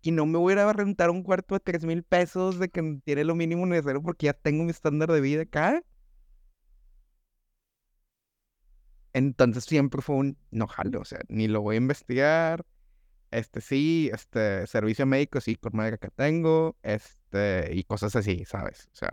[0.01, 2.69] y no me voy a ir a rentar un cuarto de tres mil pesos de
[2.69, 5.81] que tiene lo mínimo necesario porque ya tengo mi estándar de vida acá.
[9.15, 12.65] Entonces siempre fue un, no jalo, o sea, ni lo voy a investigar,
[13.31, 18.89] este sí, este servicio médico sí, con madre que tengo, este, y cosas así, ¿sabes?
[18.91, 19.11] O sea,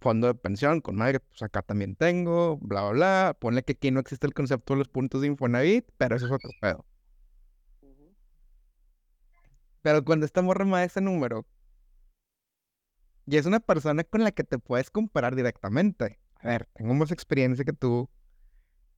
[0.00, 3.36] fondo de pensión con madre, pues acá también tengo, bla, bla, bla.
[3.40, 6.32] Ponle que aquí no existe el concepto de los puntos de Infonavit, pero eso es
[6.32, 6.86] otro pedo.
[9.82, 11.44] Pero cuando esta morra me da ese número,
[13.26, 16.20] y es una persona con la que te puedes comparar directamente.
[16.36, 18.08] A ver, tengo más experiencia que tú.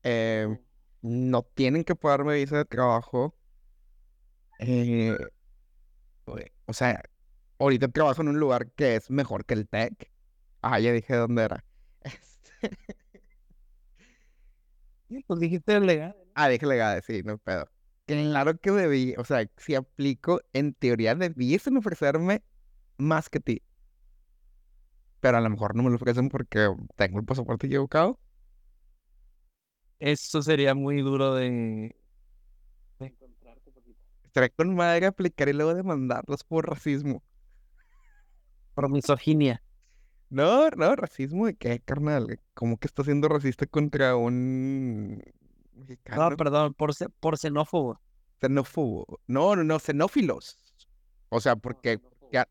[0.05, 0.59] Eh,
[1.03, 3.35] no tienen que pagarme visa de trabajo.
[4.59, 5.17] eh,
[6.65, 7.01] o sea,
[7.59, 10.11] ahorita trabajo en un lugar que es mejor que el TEC.
[10.61, 11.65] Ah, ya dije dónde era.
[15.09, 16.15] Este, Pues dijiste legal.
[16.33, 17.69] Ah, dije legado, sí, no pedo.
[18.05, 22.43] Claro que debí, o sea, si aplico, en teoría debiesen ofrecerme
[22.97, 23.63] más que ti.
[25.19, 28.19] Pero a lo mejor no me lo ofrecen porque tengo el pasaporte equivocado.
[29.99, 31.95] Eso sería muy duro de,
[32.99, 33.99] de encontrarte poquito.
[34.23, 37.23] Estaré con madre aplicar y luego demandarlos por racismo.
[38.73, 39.61] Por misoginia.
[40.29, 42.39] No, no, racismo de qué, carnal.
[42.53, 45.23] ¿Cómo que está siendo racista contra un
[45.73, 46.29] mexicano?
[46.29, 48.01] No, perdón, por, por xenófobo.
[48.41, 49.21] Xenófobo.
[49.27, 50.59] No, no, no, xenófilos.
[51.29, 51.99] O sea, porque
[52.31, 52.49] ya-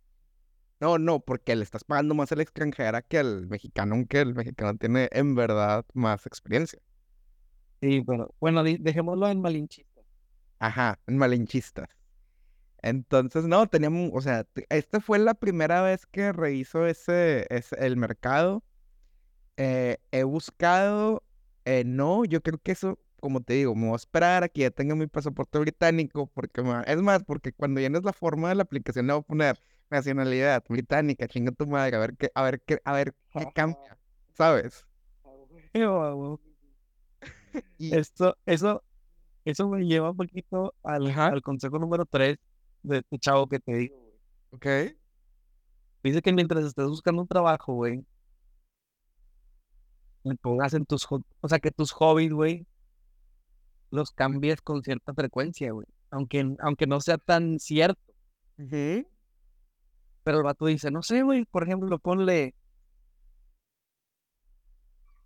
[0.80, 4.34] No, no, porque le estás pagando más a la extranjera que al mexicano, aunque el
[4.34, 6.80] mexicano tiene en verdad más experiencia.
[7.84, 10.00] Sí, pero bueno, dejémoslo en malinchista.
[10.58, 11.88] Ajá, en malinchistas.
[12.82, 17.96] Entonces, no, teníamos, o sea, esta fue la primera vez que rehizo ese, ese- el
[17.96, 18.62] mercado.
[19.56, 21.22] Eh, he buscado,
[21.64, 24.62] eh, no, yo creo que eso, como te digo, me voy a esperar a que
[24.62, 28.48] ya tenga mi pasaporte británico, porque me va- es más, porque cuando llenes la forma
[28.50, 29.60] de la aplicación le voy a poner
[29.90, 33.98] nacionalidad británica, chinga tu madre, a ver qué, a ver qué, a ver qué cambia,
[34.34, 34.86] ¿sabes?
[37.78, 38.82] Y, Esto, eso,
[39.44, 42.36] eso me lleva un poquito al, consejo número 3
[42.82, 43.96] de este chavo que te digo.
[43.96, 44.88] güey.
[44.88, 44.96] ok,
[46.02, 48.04] Dice que mientras estés buscando un trabajo, güey,
[50.22, 52.66] le pongas en tus, o sea, que tus hobbies, güey,
[53.90, 55.86] los cambies con cierta frecuencia, güey.
[56.10, 58.00] Aunque, aunque no sea tan cierto.
[58.56, 62.54] Pero el vato dice, no sé, güey, por ejemplo, ponle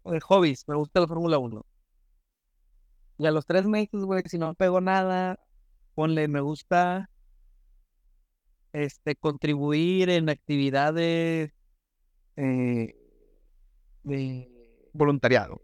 [0.05, 1.65] de hobbies, me gusta la Fórmula 1.
[3.19, 5.39] Y a los tres meses, güey, si no pego nada,
[5.95, 7.11] ponle, me gusta
[8.73, 11.51] este contribuir en actividades
[12.37, 12.95] eh,
[14.03, 14.49] de,
[14.93, 15.61] voluntariado.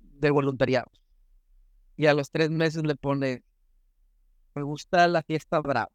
[0.00, 0.90] de voluntariado.
[1.96, 3.42] Y a los tres meses le pone,
[4.54, 5.90] me gusta la fiesta brava.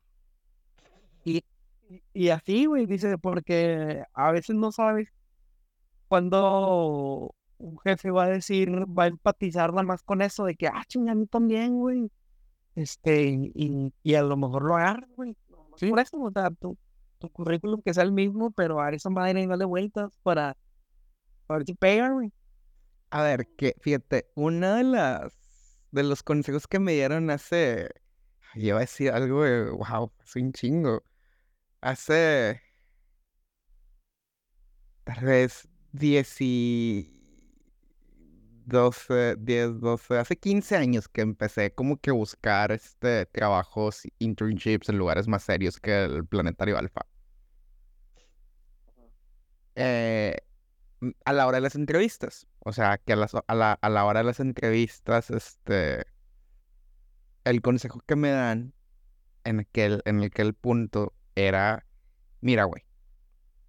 [1.23, 1.43] Y,
[1.89, 5.09] y- y así, güey, dice, porque a veces no sabes
[6.07, 7.33] cuándo
[7.65, 10.83] un jefe va a decir, va a empatizar nada más con eso de que, ah,
[10.87, 12.11] chinga, a mí también, güey.
[12.75, 15.35] Este, y, y a lo mejor lo agarra, güey.
[15.49, 16.77] nomás Por eso, o sea, tu,
[17.17, 20.55] tu currículum que sea el mismo, pero a esa madre y darle vueltas para,
[21.47, 22.31] para ver si pega, güey.
[23.09, 25.33] A ver, que fíjate, una de las
[25.91, 27.89] de los consejos que me dieron hace,
[28.53, 31.03] yo iba a decir algo de, wow, hace un chingo,
[31.81, 32.61] hace
[35.05, 37.14] tal vez 10 y
[38.65, 44.89] 12, 10, 12, hace 15 años que empecé como que a buscar este trabajos, internships
[44.89, 47.01] en lugares más serios que el Planetario Alfa.
[49.75, 50.37] Eh,
[51.01, 52.47] m- a la hora de las entrevistas.
[52.59, 56.05] O sea, que a, las- a la, a la hora de las entrevistas, este,
[57.43, 58.73] el consejo que me dan
[59.45, 61.87] en aquel, en aquel punto era,
[62.41, 62.84] mira, güey,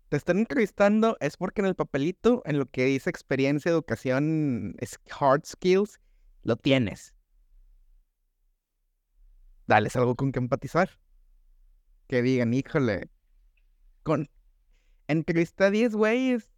[0.08, 4.76] te están entrevistando es porque en el papelito, en lo que dice experiencia, educación,
[5.18, 6.00] hard skills,
[6.42, 7.14] lo tienes.
[9.66, 10.90] Dales algo con que empatizar.
[12.06, 13.10] Que digan, híjole,
[14.04, 14.30] con
[15.08, 16.48] entrevista a 10 güeyes,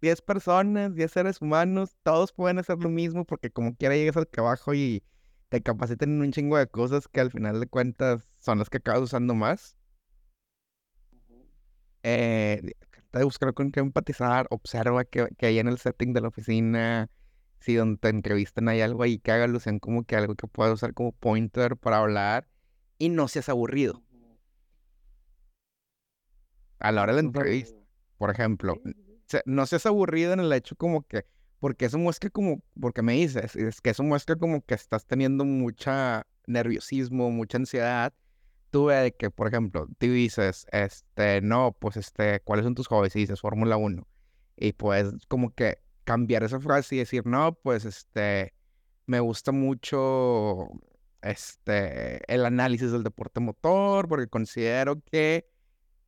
[0.00, 4.26] 10 personas, 10 seres humanos, todos pueden hacer lo mismo porque como quiera llegas al
[4.26, 5.04] trabajo y
[5.50, 8.78] te capacitan en un chingo de cosas que al final de cuentas son las que
[8.78, 9.76] acabas usando más.
[12.02, 12.72] Eh,
[13.12, 17.10] de buscar con qué empatizar, observa que, que hay en el setting de la oficina,
[17.60, 20.74] si donde te entrevistan hay algo ahí que haga alusión como que algo que puedas
[20.74, 22.48] usar como pointer para hablar
[22.98, 24.02] y no seas aburrido
[26.82, 27.78] a la hora de la entrevista,
[28.18, 28.80] por ejemplo.
[29.46, 31.24] no seas aburrido en el hecho como que,
[31.60, 35.44] porque eso muestra como, porque me dices, es que eso muestra como que estás teniendo
[35.44, 38.12] mucha nerviosismo, mucha ansiedad.
[38.72, 43.14] Tú de que, por ejemplo, tú dices, este, no, pues, este, ¿cuáles son tus hobbies?
[43.16, 44.08] Y dices Fórmula 1.
[44.56, 48.54] Y puedes como que cambiar esa frase y decir, no, pues, este,
[49.04, 50.68] me gusta mucho,
[51.20, 55.46] este, el análisis del deporte motor, porque considero que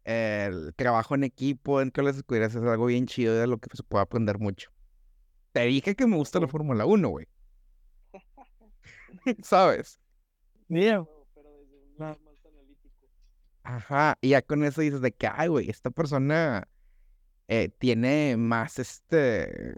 [0.04, 3.68] el trabajo en equipo dentro de las escuderías es algo bien chido de lo que
[3.76, 4.70] se puede aprender mucho.
[5.52, 7.26] Te dije que me gusta la Fórmula 1, güey.
[9.42, 10.00] ¿Sabes?
[10.68, 11.04] Mira,
[13.64, 16.68] Ajá, y ya con eso dices de que, ay, güey, esta persona
[17.48, 19.74] eh, tiene más este,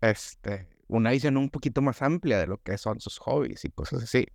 [0.00, 4.02] este, una visión un poquito más amplia de lo que son sus hobbies y cosas
[4.04, 4.26] así.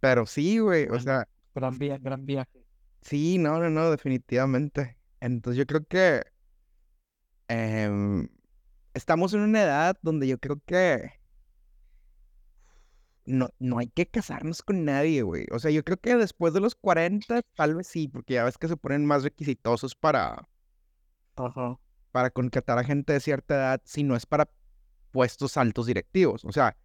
[0.00, 2.64] Pero sí, güey, o sea, Gran viaje, gran viaje.
[3.02, 4.98] sí, no, no, no, definitivamente.
[5.20, 6.22] Entonces yo creo que
[7.48, 8.28] em,
[8.94, 11.17] estamos en una edad donde yo creo que
[13.28, 15.46] no, no hay que casarnos con nadie, güey.
[15.52, 18.58] O sea, yo creo que después de los 40, tal vez sí, porque ya ves
[18.58, 20.48] que se ponen más requisitosos para,
[21.36, 21.78] Ajá.
[22.10, 24.50] para contratar a gente de cierta edad si no es para
[25.10, 26.44] puestos altos directivos.
[26.44, 26.76] O sea,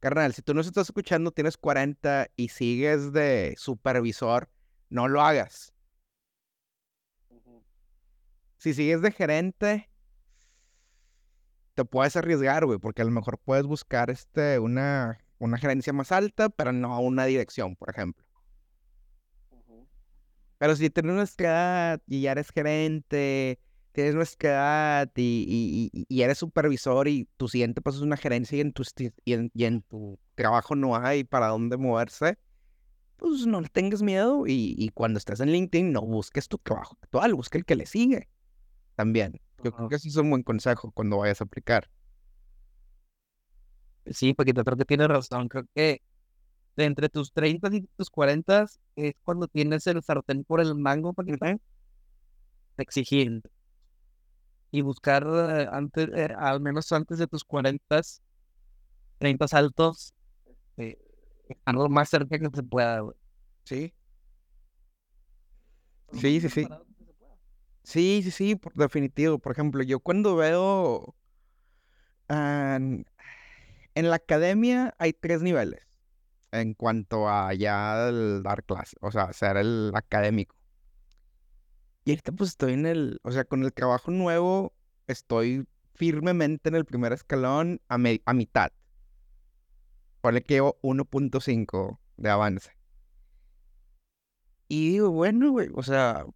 [0.00, 4.50] carnal, si tú nos estás escuchando, tienes 40 y sigues de supervisor,
[4.90, 5.72] no lo hagas.
[8.58, 9.88] Si sigues de gerente,
[11.74, 16.12] te puedes arriesgar, güey, porque a lo mejor puedes buscar este, una, una gerencia más
[16.12, 18.24] alta, pero no una dirección, por ejemplo.
[20.58, 23.60] Pero si tienes nuestra edad y ya eres gerente,
[23.92, 28.60] tienes nuestra edad y, y, eres supervisor y tu siguiente paso es una gerencia y
[28.60, 28.82] en, tu,
[29.24, 32.38] y, en, y en tu trabajo no hay para dónde moverse,
[33.16, 37.34] pues no le tengas miedo y, cuando estés en LinkedIn no busques tu trabajo actual,
[37.34, 38.28] busca el que le sigue
[38.94, 39.40] también.
[39.64, 41.88] Yo creo que eso es un buen consejo cuando vayas a aplicar.
[44.10, 45.48] Sí, porque creo que tienes razón.
[45.48, 46.00] Creo que
[46.76, 51.28] entre tus 30 y tus 40 es cuando tienes el sartén por el mango para
[52.78, 53.42] exigir
[54.70, 58.00] y buscar eh, antes, eh, al menos antes de tus 40,
[59.18, 60.14] 30 saltos,
[60.76, 60.98] eh,
[61.66, 63.02] lo más cerca que se pueda.
[63.64, 63.92] Sí.
[66.12, 66.66] Sí, sí, sí.
[67.82, 69.38] Sí, sí, sí, por definitivo.
[69.38, 71.14] Por ejemplo, yo cuando veo...
[73.96, 75.80] en la academia hay tres niveles
[76.52, 80.54] en cuanto a ya el dar clase, o sea, ser el académico.
[82.04, 84.74] Y ahorita pues estoy en el, o sea, con el trabajo nuevo
[85.06, 88.70] estoy firmemente en el primer escalón a, a mitad.
[90.20, 92.70] Ponle que 1.5 de avance.
[94.68, 96.26] Y digo, bueno, güey, o sea,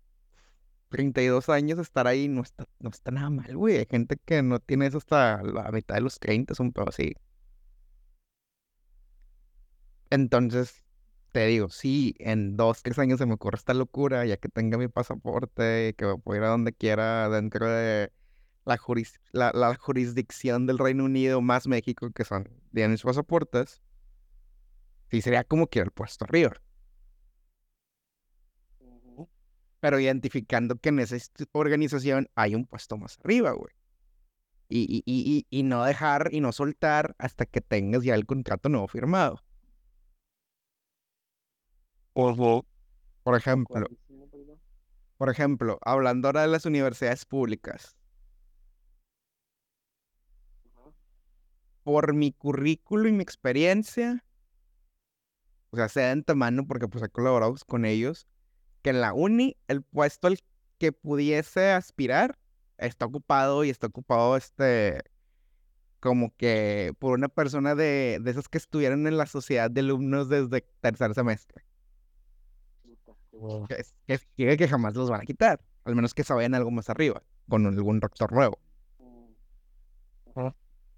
[0.89, 3.77] 32 años estar ahí no está, no está nada mal, güey.
[3.79, 6.89] Hay gente que no tiene eso hasta la mitad de los 30, es un poco
[6.89, 7.15] así.
[10.11, 10.85] Entonces,
[11.33, 14.79] te digo, sí, en dos, tres años se me ocurre esta locura, ya que tenga
[14.79, 18.13] mi pasaporte, que pueda ir a donde quiera dentro de
[18.65, 23.81] la, la, jurisdicción del Reino Unido más México, que son, tienen sus pasaportes,
[25.11, 26.61] sí sería como que el puesto arriba
[29.81, 31.17] pero identificando que en esa
[31.53, 33.75] organización hay un puesto más arriba, güey.
[34.69, 38.87] Y, y, y, no dejar y no soltar hasta que tengas ya el contrato nuevo
[38.87, 39.43] firmado.
[42.13, 43.87] Por ejemplo,
[45.17, 47.95] por ejemplo, hablando ahora de las universidades públicas.
[51.83, 54.25] Por mi currículo y mi experiencia,
[55.71, 58.27] o sea, sea de mano porque pues he colaborado con ellos,
[58.83, 60.39] que en la uni el puesto al
[60.79, 62.39] que pudiese aspirar
[62.79, 65.03] está ocupado y está ocupado este
[66.01, 70.31] como que por una persona de, de esos que estuvieron en la sociedad de alumnos
[70.31, 71.63] desde tercer semestre.
[73.69, 76.91] Que, que, que, jamás los van a quitar, al menos que se vayan algo más
[76.91, 78.59] arriba, con algún rector nuevo.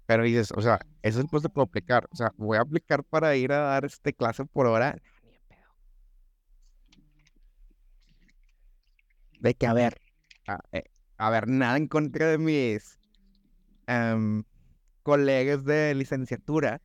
[0.05, 2.07] Pero dices, o sea, eso es que puedo aplicar.
[2.11, 4.97] O sea, voy a aplicar para ir a dar este clase por hora.
[9.43, 9.99] de que, a ver,
[10.71, 10.83] eh,
[11.17, 12.97] a, ver, nada en contra de mis
[13.87, 14.43] em,
[15.03, 16.81] colegas de licenciatura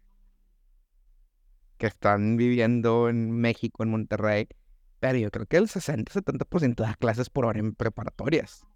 [1.78, 4.48] que están viviendo en México, en Monterrey,
[5.00, 8.66] pero yo creo que el 60-70% de las clases por hora en preparatorias.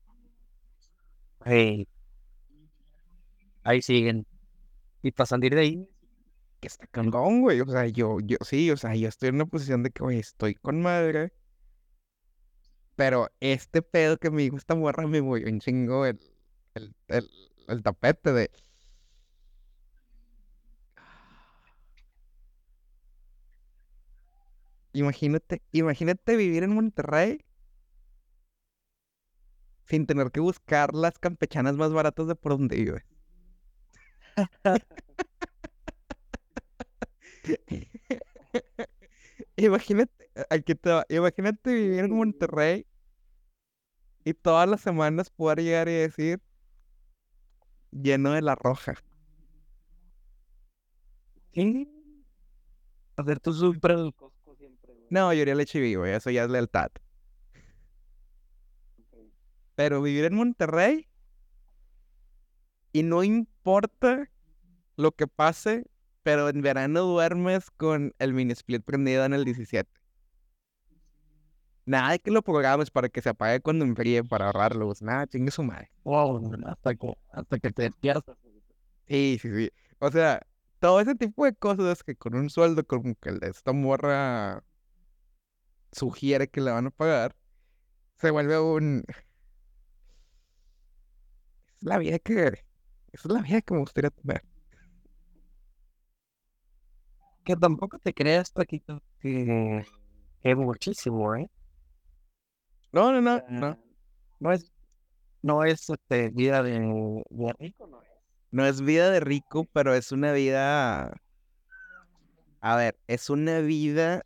[1.45, 1.87] Hey.
[3.65, 4.27] Ahí siguen.
[5.03, 5.91] Y para salir de ahí,
[6.61, 7.61] Que está cabrón, güey.
[7.63, 10.19] O sea, yo, yo, sí, o sea, yo estoy en una posición de que, güey,
[10.21, 11.33] estoy con madre.
[12.97, 16.19] Pero este pedo que me esta morra me movió un chingo el,
[17.09, 17.31] el,
[17.69, 18.51] el tapete de.
[24.95, 27.45] Imagínate, imagínate vivir en Monterrey
[29.85, 33.05] sin tener que buscar las campechanas más baratas de por donde vives.
[39.57, 42.87] Imagínate, aquí te va, imagínate vivir en Monterrey
[44.25, 46.41] y todas las semanas poder llegar y decir
[47.93, 48.95] lleno de la roja.
[51.53, 51.87] ¿qué?
[53.17, 55.02] Hacer tu súper del Costco siempre, güey.
[55.13, 56.91] No, yo iría HB, güey, eso ya es lealtad.
[59.75, 61.07] Pero vivir en Monterrey
[62.93, 64.31] y no importa
[64.97, 65.85] lo que pase,
[66.23, 69.87] pero en verano duermes con el mini split prendido en el 17.
[71.85, 75.03] Nada de que lo programes para que se apague cuando enfríe para ahorrar luz.
[75.03, 75.91] Nada, chingue su madre.
[76.05, 78.39] Wow, hasta que, hasta que te despiertas.
[79.07, 79.71] Sí, sí, sí.
[79.99, 80.41] O sea,
[80.79, 84.65] todo ese tipo de cosas que con un sueldo como que esta morra
[85.93, 87.37] sugiere que le van a pagar,
[88.19, 89.05] se vuelve un...
[91.77, 92.47] Es la vida que...
[93.13, 94.43] Esa es la vida que me gustaría tener.
[97.45, 99.85] Que tampoco te creas, Paquito, que
[100.43, 101.51] es muchísimo, ¿eh?
[102.93, 103.67] No, no, no, no.
[103.67, 103.79] Ah,
[104.39, 104.73] No es,
[105.43, 106.81] no es este, vida de,
[107.31, 108.09] de rico, no es.
[108.51, 111.15] No es vida de rico, pero es una vida...
[112.61, 114.25] A ver, es una vida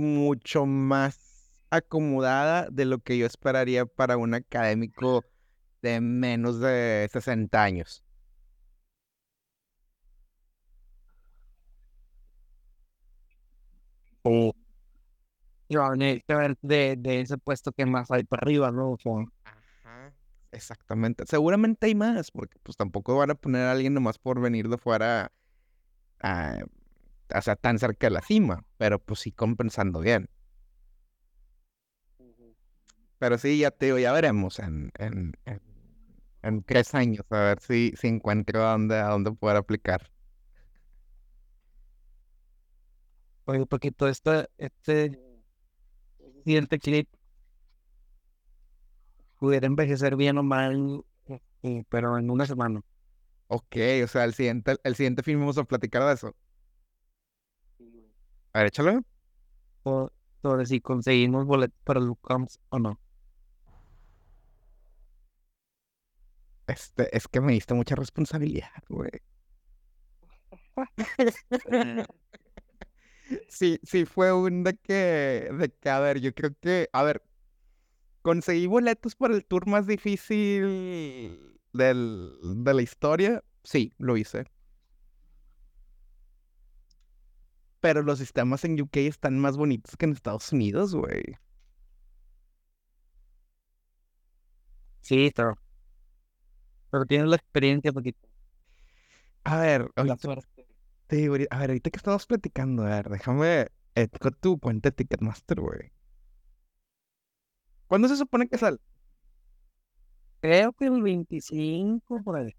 [0.00, 5.24] mucho más acomodada de lo que yo esperaría para un académico
[5.82, 8.04] de menos de 60 años.
[14.24, 14.52] O
[15.68, 18.96] yo necesito ver de, de ese puesto que más hay para arriba, ¿no?
[19.44, 20.12] Ajá.
[20.52, 21.24] Exactamente.
[21.26, 24.78] Seguramente hay más, porque pues tampoco van a poner a alguien nomás por venir de
[24.78, 25.32] fuera
[26.20, 26.58] a,
[27.34, 30.28] o sea, tan cerca de la cima, pero pues sí compensando bien.
[33.18, 35.60] Pero sí, ya te digo, ya veremos en, en, en,
[36.42, 40.10] en tres años, a ver si, si encuentro a dónde, a dónde poder aplicar.
[43.44, 45.18] Oye, Paquito, este, este
[46.44, 47.08] siguiente clip
[49.38, 51.04] pudiera envejecer bien o mal,
[51.62, 52.80] eh, pero en una semana.
[53.48, 56.34] Ok, o sea, el siguiente, el siguiente film vamos a platicar de eso.
[58.52, 59.02] A ver, échalo.
[59.84, 60.10] O
[60.42, 63.00] sobre si conseguimos boletos para Combs o no.
[66.66, 69.10] Este, es que me diste mucha responsabilidad, güey.
[73.48, 77.22] Sí, sí fue un de que, de que, a ver, yo creo que, a ver,
[78.22, 83.44] conseguí boletos para el tour más difícil del, de la historia.
[83.64, 84.44] Sí, lo hice.
[87.80, 91.22] Pero los sistemas en UK están más bonitos que en Estados Unidos, güey.
[95.00, 95.56] Sí, pero,
[96.90, 98.28] pero tienes la experiencia, Paquito.
[99.44, 100.66] A ver, La ahorita, suerte.
[101.10, 104.96] ahorita- a ver, ahorita que estamos platicando, a ver, déjame, eh, con tu cuenta de
[104.96, 105.92] Ticketmaster, güey.
[107.86, 108.78] ¿Cuándo se supone que sale?
[110.42, 112.54] Creo que el 25 por ahí.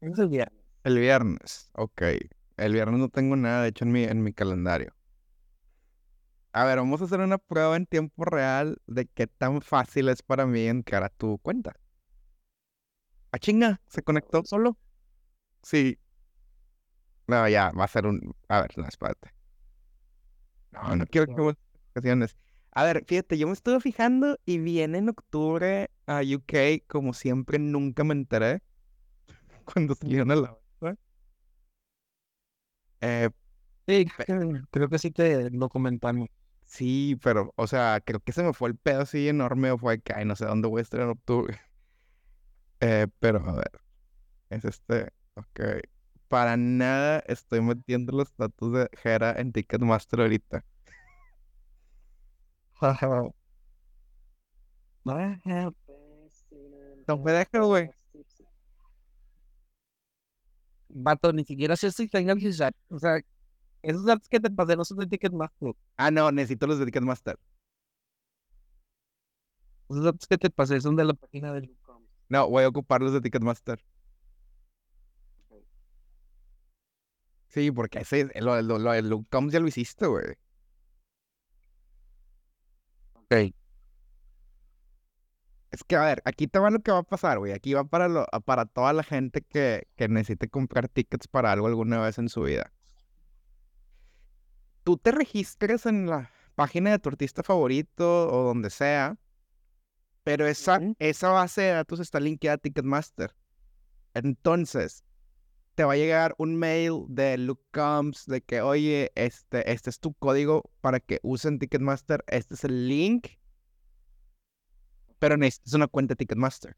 [0.00, 0.64] Es el viernes.
[0.84, 2.02] El viernes, ok.
[2.56, 4.94] El viernes no tengo nada, de hecho, en mi, en mi calendario.
[6.52, 10.22] A ver, vamos a hacer una prueba en tiempo real de qué tan fácil es
[10.22, 11.74] para mí entrar a tu cuenta.
[13.32, 14.76] Ah, chinga, se conectó solo.
[15.62, 15.98] Sí.
[17.26, 18.34] No, ya, va a ser un.
[18.48, 19.32] A ver, no, espérate.
[20.72, 22.36] No, no quiero que vuelva notificaciones.
[22.72, 27.58] A ver, fíjate, yo me estuve fijando y viene en octubre a UK, como siempre,
[27.58, 28.62] nunca me enteré
[29.64, 30.61] cuando salieron a la.
[33.02, 33.30] Eh,
[33.86, 34.06] Sí,
[34.70, 36.28] creo, que sí te lo comentamos.
[36.66, 40.00] Sí, pero, o sea, creo que se me fue el pedo así enorme o fue
[40.00, 41.60] que, ay, no sé dónde voy a estar en octubre.
[42.80, 43.70] Eh, pero, a ver,
[44.50, 45.60] es este, ok.
[46.28, 50.64] Para nada estoy metiendo los datos de Jera en Ticketmaster ahorita.
[57.08, 57.90] No me deja, güey.
[60.94, 62.74] Vato, ni siquiera sé si tengan Gisat.
[62.88, 63.20] O sea,
[63.82, 65.74] esos datos que te pasé no son de Ticketmaster.
[65.96, 67.38] Ah, no, necesito los de Ticketmaster.
[69.88, 72.08] Esos datos que te pasé son de la página de Luke Combs.
[72.28, 73.82] No, voy a ocupar los de Ticketmaster.
[77.48, 80.24] Sí, porque ese, lo, lo, lo Combs ya lo hiciste, güey.
[83.14, 83.52] Ok.
[85.72, 87.52] Es que, a ver, aquí te va lo que va a pasar, güey.
[87.52, 91.66] Aquí va para, lo, para toda la gente que, que necesite comprar tickets para algo
[91.66, 92.70] alguna vez en su vida.
[94.84, 99.16] Tú te registras en la página de tu artista favorito o donde sea,
[100.24, 100.94] pero esa, Ujú.
[100.98, 103.34] esa base de datos está linkeada a Ticketmaster.
[104.12, 105.04] Entonces,
[105.74, 110.00] te va a llegar un mail de Luke Combs de que, oye, este, este es
[110.00, 113.28] tu código para que usen Ticketmaster, este es el link,
[115.22, 116.76] pero necesitas una cuenta Ticketmaster.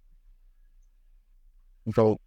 [1.94, 2.20] So,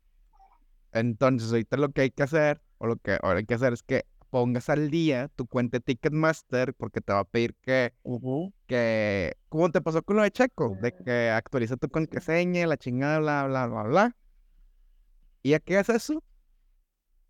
[0.91, 3.83] Entonces, ahorita lo que hay que hacer, o lo que ahora hay que hacer es
[3.83, 7.93] que pongas al día tu cuenta de Ticketmaster, porque te va a pedir que,
[8.65, 13.19] que, como te pasó con lo de Checo, de que actualiza tu contraseña, la chingada,
[13.19, 14.17] bla, bla, bla, bla.
[15.43, 16.23] Y ya que haces eso,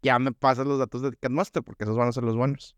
[0.01, 2.75] ya me pasas los datos de Ticketmaster, porque esos van a ser los buenos.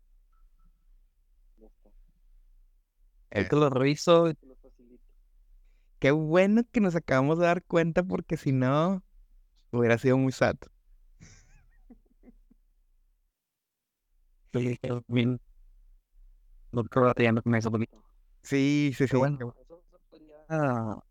[3.30, 5.12] Ahí te lo reviso y te lo facilito.
[6.00, 9.02] Qué bueno que nos acabamos de dar cuenta, porque si no,
[9.72, 10.56] hubiera sido muy sad.
[14.52, 14.88] Sí, que.
[18.42, 19.80] Sí, sí, bueno, eso
[20.10, 21.02] podría,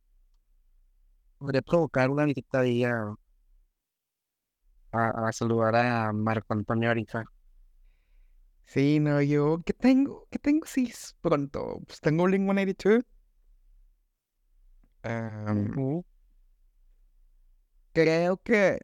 [1.38, 3.16] podría provocar una visita ahí a,
[5.32, 7.26] saludar a Marco Antonio ahorita.
[8.66, 10.28] Sí, no, yo, ¿qué tengo?
[10.30, 10.66] ¿Qué tengo?
[10.66, 11.82] Sí, pronto.
[11.88, 13.04] Pues tengo Blink 182.
[15.04, 16.06] Em, Ujú.
[17.94, 18.80] creo que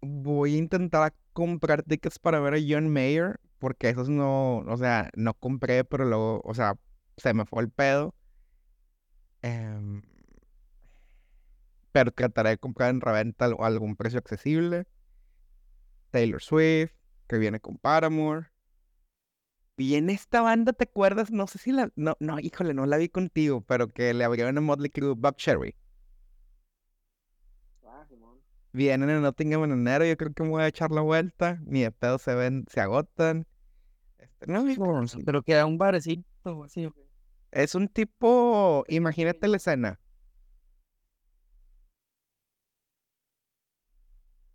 [0.00, 5.10] voy a intentar comprar tickets para ver a John Mayer, porque esos no, o sea,
[5.14, 6.76] no compré, pero luego, o sea,
[7.16, 8.14] se me fue el pedo.
[9.42, 10.02] Em,
[11.92, 14.86] pero trataré de comprar en reventa a algún precio accesible.
[16.10, 16.92] Taylor Swift,
[17.28, 18.51] que viene con Paramore.
[19.76, 21.30] Viene esta banda, ¿te acuerdas?
[21.30, 21.90] No sé si la...
[21.96, 25.36] No, no, híjole, no la vi contigo, pero que le abrieron a Motley Crue, Bob
[25.36, 25.74] Cherry.
[28.72, 31.60] Vienen en Nottingham en enero, yo creo que me voy a echar la vuelta.
[31.66, 33.46] Ni de pedo se ven, se agotan.
[34.18, 36.88] Este, no, No, sí, pero queda un barecito así.
[37.50, 40.00] es un tipo, imagínate la escena.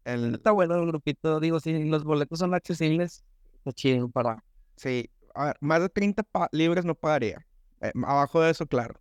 [0.05, 3.23] El, Está bueno el grupito, digo, si los boletos son accesibles,
[3.57, 4.43] está chido para...
[4.77, 7.45] sí, a ver, más de 30 pa- libras no pagaría.
[7.81, 8.99] Eh, abajo de eso, claro.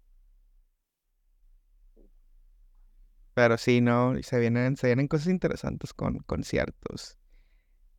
[3.35, 7.19] Pero sí, no, se vienen, se vienen cosas interesantes con conciertos,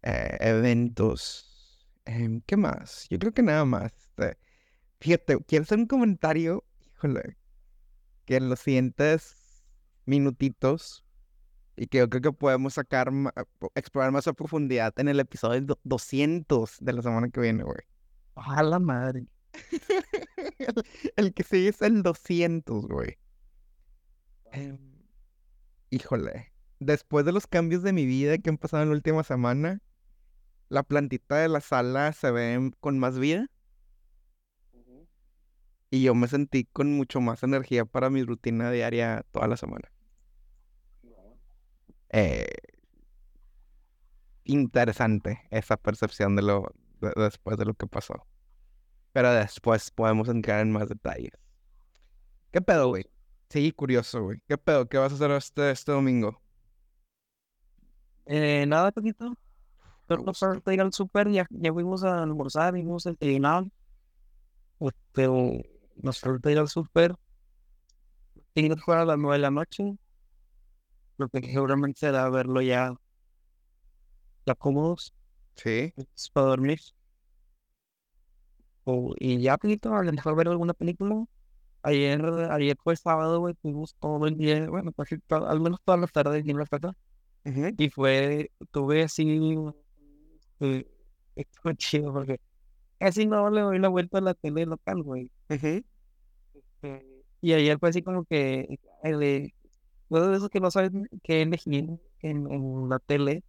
[0.03, 1.85] eh, eventos.
[2.05, 3.07] em, ¿qué más?
[3.09, 3.93] Yo creo que nada más.
[3.95, 4.37] este,
[5.01, 6.65] fíjate, quiero hacer un comentario,
[6.95, 7.37] híjole,
[8.25, 9.65] que en los siguientes
[10.05, 11.05] minutitos,
[11.77, 13.11] y que yo creo que podemos sacar,
[13.59, 17.63] po- explorar más a profundidad en el episodio do- 200 de la semana que viene,
[17.63, 17.79] güey.
[18.35, 19.27] A la madre.
[20.57, 20.83] El,
[21.15, 23.17] el que sigue es el 200, güey.
[24.51, 24.77] Em,
[25.89, 29.81] híjole, después de los cambios de mi vida que han pasado en la última semana,
[30.69, 33.47] la plantita de la sala se ve con más vida
[35.89, 39.89] y yo me sentí con mucho más energía para mi rutina diaria toda la semana.
[42.09, 42.47] Eh,
[44.45, 48.25] interesante esa percepción de lo de- después de lo que pasó.
[49.13, 51.31] Pero después podemos entrar en más detalles.
[52.51, 53.05] ¿Qué pedo, güey?
[53.49, 54.39] Sí, curioso, güey.
[54.47, 54.87] ¿Qué pedo?
[54.89, 56.41] ¿Qué vas a hacer este, este domingo?
[58.25, 59.37] Eh, nada, poquito.
[60.09, 60.47] Me Pero no gusta.
[60.47, 63.65] falta ir al súper, ya, ya fuimos a almorzar, vimos el desayunar.
[65.13, 65.51] Pero
[65.95, 67.15] nos falta ir al súper.
[68.53, 69.97] Tengo que jugar a las nueve de la noche.
[71.17, 72.93] Lo que seguramente será verlo ya,
[74.45, 75.13] ya cómodos,
[75.55, 75.93] Sí.
[76.33, 76.79] para dormir.
[78.83, 81.25] O, y ya, poquito, a lo mejor ver alguna película.
[81.81, 86.11] Ayer, ayer fue sábado, güey, fuimos todo el día, bueno, casi al menos todas las
[86.11, 86.93] tardes en la casa.
[87.77, 89.39] Y fue, tuve así,
[90.59, 90.85] eh,
[91.35, 92.39] estuvo chido porque
[92.99, 95.31] casi no le doy la vuelta a la tele local, güey.
[95.49, 95.81] Ujú.
[96.83, 99.53] Eh, y ayer fue así como que, el
[100.09, 100.91] luego de eso que no sabes
[101.23, 103.43] qué elegir en, en la tele.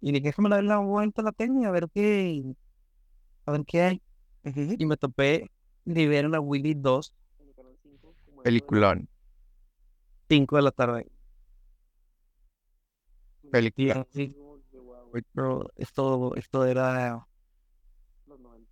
[0.00, 2.42] Y dije, déjame darle la vuelta a la tele a ver qué,
[3.46, 4.02] a ver qué hay.
[4.78, 5.50] Y me topé
[5.84, 7.14] Liberaron a Willy 2.
[8.42, 9.08] Peliculón.
[10.28, 11.06] 5 de la tarde.
[13.50, 14.06] Película.
[14.12, 17.26] que, "Guau, güey, Pero esto, esto era
[18.26, 18.70] los 90.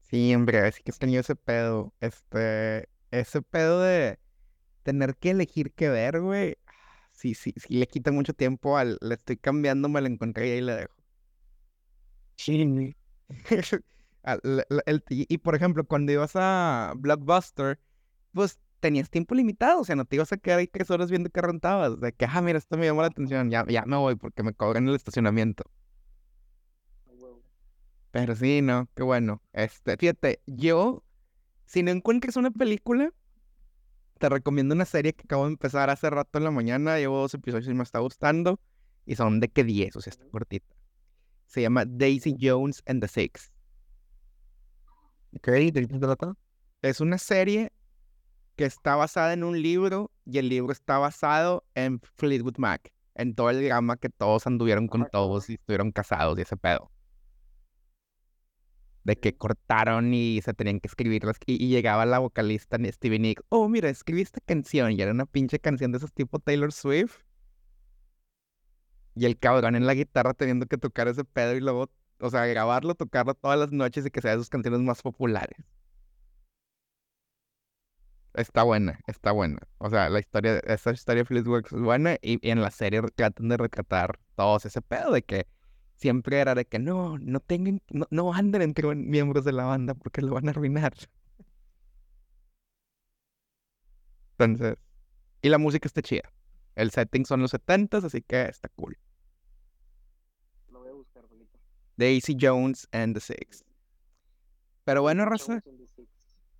[0.00, 1.92] Sí, hombre, así que he tenido ese pedo.
[2.00, 4.18] Este, ese pedo de
[4.90, 6.56] tener que elegir qué ver, güey.
[7.12, 10.50] sí, sí, sí le quita mucho tiempo al, le estoy cambiando, me la encontré y
[10.52, 10.94] ahí la dejo.
[12.36, 12.94] Sí.
[14.22, 17.78] La- el- y, y, por ejemplo, cuando ibas a Blockbuster,
[18.32, 21.30] pues tenías tiempo limitado, o sea, no te ibas a quedar ahí tres horas viendo
[21.30, 24.16] qué rentabas, de que, ah, mira, esto me llamó la atención, ya, ya me voy
[24.16, 25.64] porque me cobran el estacionamiento.
[28.10, 29.42] Pero sí, no, qué bueno.
[29.52, 31.04] Este, fíjate, yo,
[31.66, 33.12] si no encuentras una película,
[34.20, 37.32] te recomiendo una serie que acabo de empezar hace rato en la mañana, llevo dos
[37.32, 38.60] episodios y me está gustando,
[39.06, 40.76] y son de que 10, o sea, está cortita.
[41.46, 43.50] Se llama Daisy Jones and the Six.
[45.36, 46.34] Ok, ¿de qué trata?
[46.82, 47.72] Es una serie
[48.56, 53.34] que está basada en un libro y el libro está basado en Fleetwood Mac, en
[53.34, 56.90] todo el drama que todos anduvieron con todos y estuvieron casados y ese pedo.
[59.04, 63.18] De que cortaron y se tenían que escribir las- y, y llegaba la vocalista Stevie
[63.18, 66.72] Nicks, oh mira, escribí esta canción y era una pinche canción de esos tipo Taylor
[66.72, 67.22] Swift.
[69.14, 71.90] Y el cabrón en la guitarra teniendo que tocar ese pedo y luego,
[72.20, 75.56] o sea, grabarlo, tocarlo todas las noches y que sea de sus canciones más populares.
[78.34, 79.58] Está buena, está buena.
[79.78, 83.02] O sea, la historia, esa historia de Fleetwood es buena y, y en la serie
[83.14, 85.46] tratan de retratar todos ese pedo de que
[86.00, 89.94] siempre era de que no, no tengan, no, no anden entre miembros de la banda
[89.94, 90.94] porque lo van a arruinar.
[94.38, 94.76] Entonces,
[95.42, 96.30] y la música está chida.
[96.74, 98.98] El setting son los 70s, así que está cool.
[100.70, 101.58] Lo voy a buscar, Rolito.
[101.96, 103.64] Daisy Jones and the Six.
[104.84, 105.60] Pero bueno, raza,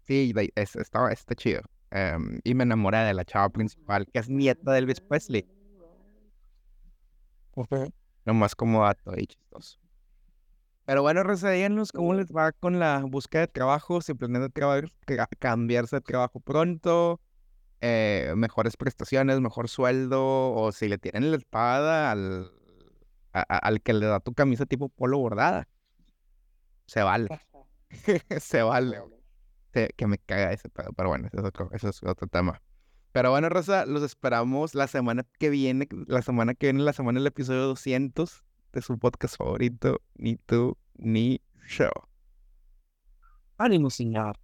[0.06, 1.62] sí, es- está, está chido.
[1.90, 5.46] Em, y me enamoré de la chava principal, que es nieta de Elvis Presley.
[7.54, 7.90] Ok.
[8.24, 9.78] Nomás como dato ahí chistoso.
[10.84, 14.50] Pero bueno, Rosa, díganos cómo les va con la búsqueda de trabajo, si planean
[15.38, 17.20] cambiarse de trabajo pronto,
[17.80, 22.50] eh, mejores prestaciones, mejor sueldo, o si le tienen la espada al,
[23.32, 25.68] a- a- al que le da tu camisa tipo polo bordada.
[26.86, 27.28] Se vale,
[28.40, 29.00] se vale.
[29.72, 32.60] Se- que me caga ese pedo, pero bueno, ese es otro, ese es otro tema.
[33.12, 37.18] Pero bueno, Rosa, los esperamos la semana que viene, la semana que viene, la semana
[37.18, 41.90] del episodio 200 de su podcast favorito, Ni tú, ni yo.
[43.58, 44.38] Ánimo, señor.